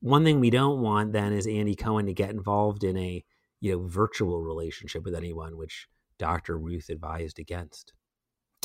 one 0.00 0.24
thing 0.24 0.40
we 0.40 0.50
don't 0.50 0.80
want 0.80 1.12
then 1.12 1.32
is 1.32 1.46
Andy 1.46 1.76
Cohen 1.76 2.06
to 2.06 2.14
get 2.14 2.30
involved 2.30 2.84
in 2.84 2.96
a 2.96 3.22
you 3.60 3.72
know 3.72 3.86
virtual 3.86 4.42
relationship 4.42 5.04
with 5.04 5.14
anyone, 5.14 5.56
which 5.56 5.88
Dr. 6.18 6.58
Ruth 6.58 6.88
advised 6.88 7.38
against. 7.38 7.92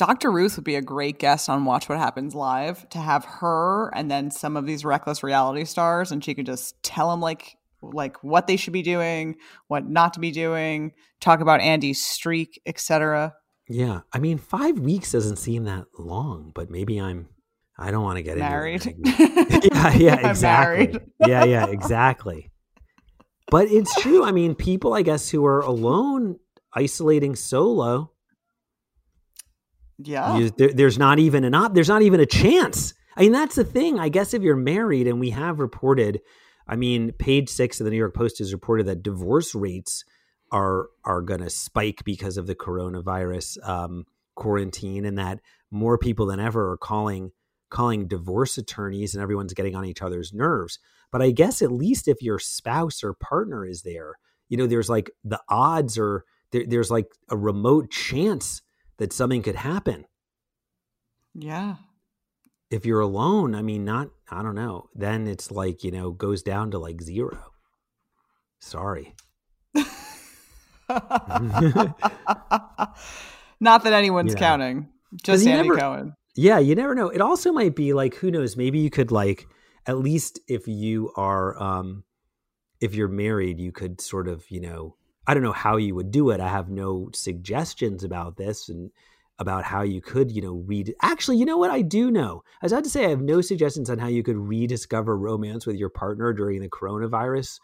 Dr. 0.00 0.30
Ruth 0.30 0.56
would 0.56 0.64
be 0.64 0.76
a 0.76 0.80
great 0.80 1.18
guest 1.18 1.50
on 1.50 1.66
Watch 1.66 1.86
What 1.86 1.98
Happens 1.98 2.34
Live 2.34 2.88
to 2.88 2.98
have 2.98 3.22
her 3.26 3.90
and 3.94 4.10
then 4.10 4.30
some 4.30 4.56
of 4.56 4.64
these 4.64 4.82
reckless 4.82 5.22
reality 5.22 5.66
stars, 5.66 6.10
and 6.10 6.24
she 6.24 6.32
could 6.34 6.46
just 6.46 6.82
tell 6.82 7.10
them 7.10 7.20
like 7.20 7.58
like 7.82 8.16
what 8.24 8.46
they 8.46 8.56
should 8.56 8.72
be 8.72 8.80
doing, 8.80 9.36
what 9.68 9.86
not 9.86 10.14
to 10.14 10.20
be 10.20 10.30
doing, 10.30 10.92
talk 11.20 11.40
about 11.40 11.60
Andy's 11.60 12.02
streak, 12.02 12.62
etc. 12.64 13.34
Yeah, 13.68 14.00
I 14.10 14.20
mean, 14.20 14.38
five 14.38 14.78
weeks 14.78 15.12
doesn't 15.12 15.36
seem 15.36 15.64
that 15.64 15.84
long, 15.98 16.52
but 16.54 16.70
maybe 16.70 16.98
I'm. 16.98 17.28
I 17.78 17.90
don't 17.90 18.02
want 18.02 18.16
to 18.16 18.22
get 18.22 18.38
Married. 18.38 18.86
into 18.86 19.00
it. 19.04 19.64
yeah, 19.74 19.92
yeah, 19.96 20.30
exactly. 20.30 20.86
married. 20.86 21.00
yeah, 21.26 21.44
yeah, 21.44 21.66
exactly. 21.66 22.50
But 23.50 23.68
it's 23.70 23.94
true. 24.00 24.24
I 24.24 24.32
mean, 24.32 24.54
people, 24.54 24.94
I 24.94 25.02
guess, 25.02 25.28
who 25.28 25.44
are 25.44 25.60
alone, 25.60 26.38
isolating 26.72 27.36
solo, 27.36 28.12
Yeah. 30.02 30.38
you, 30.38 30.50
there, 30.50 30.72
there's 30.72 30.98
not 30.98 31.18
even 31.18 31.44
an 31.44 31.54
op. 31.54 31.74
There's 31.74 31.88
not 31.88 32.02
even 32.02 32.20
a 32.20 32.26
chance. 32.26 32.94
I 33.16 33.22
mean, 33.22 33.32
that's 33.32 33.56
the 33.56 33.64
thing. 33.64 33.98
I 33.98 34.08
guess 34.08 34.34
if 34.34 34.42
you're 34.42 34.56
married, 34.56 35.06
and 35.06 35.20
we 35.20 35.30
have 35.30 35.60
reported, 35.60 36.20
I 36.66 36.76
mean, 36.76 37.12
page 37.12 37.48
six 37.48 37.80
of 37.80 37.84
the 37.84 37.90
New 37.90 37.96
York 37.96 38.14
Post 38.14 38.38
has 38.38 38.52
reported 38.52 38.86
that 38.86 39.02
divorce 39.02 39.54
rates 39.54 40.04
are 40.52 40.88
are 41.04 41.22
going 41.22 41.40
to 41.40 41.50
spike 41.50 42.02
because 42.04 42.36
of 42.36 42.46
the 42.46 42.54
coronavirus 42.54 43.66
um, 43.68 44.06
quarantine, 44.34 45.04
and 45.04 45.18
that 45.18 45.40
more 45.70 45.98
people 45.98 46.26
than 46.26 46.40
ever 46.40 46.72
are 46.72 46.76
calling 46.76 47.32
calling 47.68 48.08
divorce 48.08 48.58
attorneys, 48.58 49.14
and 49.14 49.22
everyone's 49.22 49.54
getting 49.54 49.76
on 49.76 49.84
each 49.84 50.02
other's 50.02 50.32
nerves. 50.32 50.78
But 51.12 51.22
I 51.22 51.30
guess 51.30 51.62
at 51.62 51.72
least 51.72 52.08
if 52.08 52.22
your 52.22 52.38
spouse 52.38 53.02
or 53.02 53.14
partner 53.14 53.66
is 53.66 53.82
there, 53.82 54.14
you 54.48 54.56
know, 54.56 54.66
there's 54.66 54.88
like 54.88 55.10
the 55.24 55.40
odds 55.48 55.98
are 55.98 56.24
there, 56.52 56.64
there's 56.66 56.90
like 56.90 57.06
a 57.28 57.36
remote 57.36 57.90
chance 57.90 58.62
that 59.00 59.12
something 59.14 59.42
could 59.42 59.56
happen 59.56 60.04
yeah. 61.34 61.76
if 62.70 62.84
you're 62.84 63.00
alone, 63.00 63.54
I 63.54 63.62
mean, 63.62 63.82
not, 63.82 64.10
I 64.30 64.42
don't 64.42 64.54
know. 64.54 64.90
Then 64.94 65.26
it's 65.26 65.50
like, 65.50 65.82
you 65.82 65.90
know, 65.90 66.10
goes 66.10 66.42
down 66.42 66.70
to 66.72 66.78
like 66.78 67.00
zero. 67.00 67.38
Sorry. 68.60 69.14
Not 69.74 69.86
that 73.84 73.92
anyone's 73.92 74.34
know. 74.34 74.38
counting. 74.38 74.88
Just 75.22 75.46
Andy 75.46 75.70
never- 75.70 75.80
Cohen. 75.80 76.14
Yeah, 76.36 76.58
you 76.58 76.74
never 76.74 76.94
know. 76.94 77.08
It 77.08 77.22
also 77.22 77.52
might 77.52 77.74
be 77.74 77.94
like, 77.94 78.16
who 78.16 78.30
knows? 78.30 78.56
Maybe 78.56 78.80
you 78.80 78.90
could 78.90 79.10
like, 79.10 79.46
at 79.86 79.98
least 79.98 80.40
if 80.46 80.68
you 80.68 81.10
are, 81.16 81.60
um, 81.60 82.04
if 82.80 82.94
you're 82.94 83.08
married, 83.08 83.58
you 83.58 83.72
could 83.72 84.00
sort 84.00 84.28
of, 84.28 84.44
you 84.50 84.60
know, 84.60 84.96
I 85.30 85.34
don't 85.34 85.44
know 85.44 85.52
how 85.52 85.76
you 85.76 85.94
would 85.94 86.10
do 86.10 86.30
it. 86.30 86.40
I 86.40 86.48
have 86.48 86.70
no 86.70 87.08
suggestions 87.14 88.02
about 88.02 88.36
this 88.36 88.68
and 88.68 88.90
about 89.38 89.62
how 89.62 89.82
you 89.82 90.00
could, 90.00 90.28
you 90.32 90.42
know, 90.42 90.54
read. 90.66 90.92
Actually, 91.02 91.36
you 91.36 91.44
know 91.44 91.56
what? 91.56 91.70
I 91.70 91.82
do 91.82 92.10
know. 92.10 92.42
I 92.60 92.66
was 92.66 92.72
about 92.72 92.82
to 92.82 92.90
say 92.90 93.04
I 93.04 93.10
have 93.10 93.22
no 93.22 93.40
suggestions 93.40 93.88
on 93.88 94.00
how 94.00 94.08
you 94.08 94.24
could 94.24 94.36
rediscover 94.36 95.16
romance 95.16 95.66
with 95.66 95.76
your 95.76 95.88
partner 95.88 96.32
during 96.32 96.60
the 96.60 96.68
coronavirus 96.68 97.60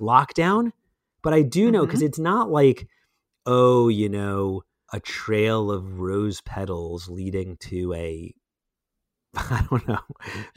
lockdown, 0.00 0.72
but 1.20 1.34
I 1.34 1.42
do 1.42 1.70
know 1.70 1.84
because 1.84 2.00
mm-hmm. 2.00 2.06
it's 2.06 2.18
not 2.18 2.50
like, 2.50 2.88
oh, 3.44 3.88
you 3.88 4.08
know, 4.08 4.62
a 4.90 4.98
trail 4.98 5.70
of 5.70 6.00
rose 6.00 6.40
petals 6.40 7.06
leading 7.10 7.58
to 7.58 7.92
a 7.92 8.34
I 9.36 9.64
don't 9.70 9.86
know 9.86 9.98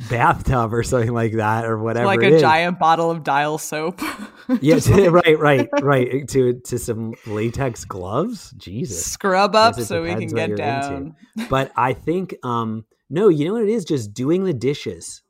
bathtub 0.09 0.73
or 0.73 0.81
something 0.81 1.13
like 1.13 1.33
that 1.33 1.65
or 1.65 1.77
whatever. 1.77 2.07
like 2.07 2.23
a 2.23 2.39
giant 2.39 2.79
bottle 2.79 3.11
of 3.11 3.23
dial 3.23 3.57
soap. 3.57 4.01
Yes, 4.59 4.87
Just, 4.87 5.09
right, 5.09 5.39
right, 5.39 5.69
right. 5.81 6.27
To 6.27 6.59
to 6.65 6.77
some 6.77 7.13
latex 7.25 7.85
gloves. 7.85 8.51
Jesus. 8.57 9.05
Scrub 9.05 9.55
up 9.55 9.75
so 9.75 10.03
we 10.03 10.09
can 10.09 10.27
get 10.27 10.57
down. 10.57 11.15
into. 11.37 11.49
But 11.49 11.71
I 11.77 11.93
think 11.93 12.35
um 12.43 12.83
no, 13.09 13.29
you 13.29 13.45
know 13.45 13.53
what 13.53 13.63
it 13.63 13.69
is? 13.69 13.85
Just 13.85 14.13
doing 14.13 14.43
the 14.43 14.53
dishes. 14.53 15.21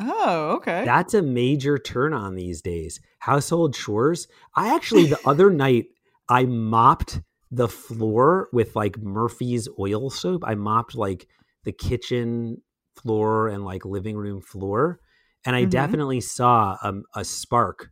Oh, 0.00 0.54
okay. 0.56 0.84
That's 0.84 1.14
a 1.14 1.22
major 1.22 1.78
turn 1.78 2.12
on 2.12 2.34
these 2.34 2.60
days. 2.60 3.00
Household 3.20 3.74
chores. 3.74 4.26
I 4.56 4.74
actually 4.74 5.06
the 5.06 5.20
other 5.24 5.48
night 5.50 5.86
I 6.28 6.44
mopped 6.44 7.20
the 7.52 7.68
floor 7.68 8.48
with 8.52 8.74
like 8.74 8.98
Murphy's 8.98 9.68
oil 9.78 10.10
soap. 10.10 10.42
I 10.44 10.56
mopped 10.56 10.96
like 10.96 11.28
the 11.68 11.72
kitchen 11.72 12.62
floor 12.96 13.48
and 13.48 13.62
like 13.62 13.84
living 13.84 14.16
room 14.16 14.40
floor. 14.40 15.00
And 15.44 15.54
I 15.54 15.66
Mhm. 15.66 15.70
definitely 15.70 16.22
saw 16.22 16.78
um, 16.82 17.04
a 17.14 17.22
spark 17.26 17.90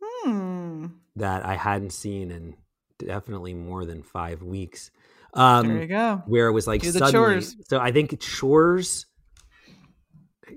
Hmm. 0.00 0.86
that 1.16 1.44
I 1.44 1.56
hadn't 1.56 1.90
seen 1.90 2.30
in 2.30 2.56
definitely 2.96 3.54
more 3.54 3.84
than 3.84 4.04
five 4.04 4.40
weeks. 4.44 4.92
there 5.34 5.42
you 5.80 5.80
Um, 5.80 5.88
go. 5.88 6.22
where 6.26 6.46
it 6.46 6.52
was 6.52 6.68
like 6.68 6.82
Do 6.82 6.92
suddenly. 6.92 7.42
So 7.68 7.80
I 7.80 7.90
think 7.90 8.20
chores. 8.20 9.06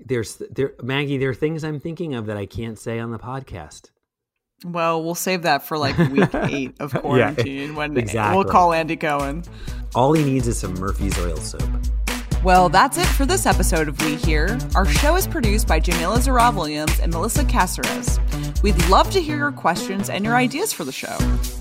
There's 0.06 0.36
there 0.50 0.74
Maggie. 0.82 1.18
There 1.18 1.30
are 1.30 1.34
things 1.34 1.64
I'm 1.64 1.80
thinking 1.80 2.14
of 2.14 2.26
that 2.26 2.36
I 2.36 2.46
can't 2.46 2.78
say 2.78 3.00
on 3.00 3.10
the 3.10 3.18
podcast. 3.18 3.90
Well, 4.64 5.02
we'll 5.02 5.14
save 5.14 5.42
that 5.42 5.64
for 5.64 5.78
like 5.78 5.96
week 6.10 6.34
eight 6.34 6.74
of 6.80 6.92
quarantine 6.94 7.74
when 7.74 7.96
exactly. 7.96 8.36
we'll 8.36 8.50
call 8.50 8.72
Andy 8.72 8.96
Cohen. 8.96 9.44
All 9.94 10.12
he 10.12 10.24
needs 10.24 10.48
is 10.48 10.58
some 10.58 10.74
Murphy's 10.74 11.18
oil 11.18 11.36
soap. 11.36 11.62
Well, 12.42 12.68
that's 12.68 12.98
it 12.98 13.06
for 13.06 13.24
this 13.24 13.46
episode 13.46 13.86
of 13.86 14.04
We 14.04 14.16
Hear. 14.16 14.58
Our 14.74 14.84
show 14.84 15.14
is 15.14 15.28
produced 15.28 15.68
by 15.68 15.78
Jamila 15.78 16.18
Zarab 16.18 16.56
Williams 16.56 16.98
and 16.98 17.12
Melissa 17.12 17.44
Caceres. 17.44 18.18
We'd 18.62 18.76
love 18.88 19.10
to 19.12 19.20
hear 19.20 19.36
your 19.36 19.52
questions 19.52 20.10
and 20.10 20.24
your 20.24 20.34
ideas 20.34 20.72
for 20.72 20.84
the 20.84 20.90
show. 20.90 21.16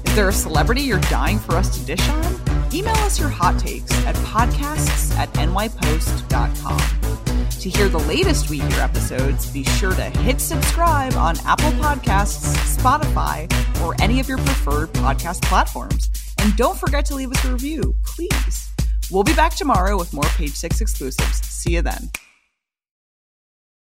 Is 0.06 0.16
there 0.16 0.30
a 0.30 0.34
celebrity 0.34 0.82
you're 0.82 1.00
dying 1.02 1.38
for 1.38 1.56
us 1.56 1.78
to 1.78 1.86
dish 1.86 2.10
on? 2.10 2.36
Email 2.74 2.96
us 2.96 3.20
your 3.20 3.30
hot 3.30 3.60
takes 3.60 3.92
at 4.06 4.16
podcasts 4.16 5.16
at 5.18 5.32
nypost.com. 5.34 7.11
To 7.62 7.70
hear 7.70 7.90
the 7.90 8.00
latest 8.00 8.50
We 8.50 8.58
Hear 8.60 8.82
episodes, 8.82 9.52
be 9.52 9.64
sure 9.64 9.92
to 9.92 10.10
hit 10.22 10.42
subscribe 10.42 11.14
on 11.14 11.38
Apple 11.46 11.70
Podcasts, 11.74 12.56
Spotify, 12.76 13.48
or 13.84 13.94
any 14.02 14.20
of 14.20 14.28
your 14.28 14.40
preferred 14.40 14.92
podcast 14.94 15.44
platforms. 15.44 16.10
And 16.40 16.56
don't 16.56 16.76
forget 16.76 17.06
to 17.06 17.16
leave 17.16 17.30
us 17.30 17.46
a 17.46 17.52
review, 17.52 17.96
please. 18.04 18.72
We'll 19.12 19.22
be 19.22 19.36
back 19.36 19.54
tomorrow 19.54 19.96
with 19.96 20.12
more 20.12 20.24
Page 20.24 20.54
Six 20.54 20.82
exclusives. 20.82 21.46
See 21.46 21.76
you 21.76 21.84
then. 21.84 22.10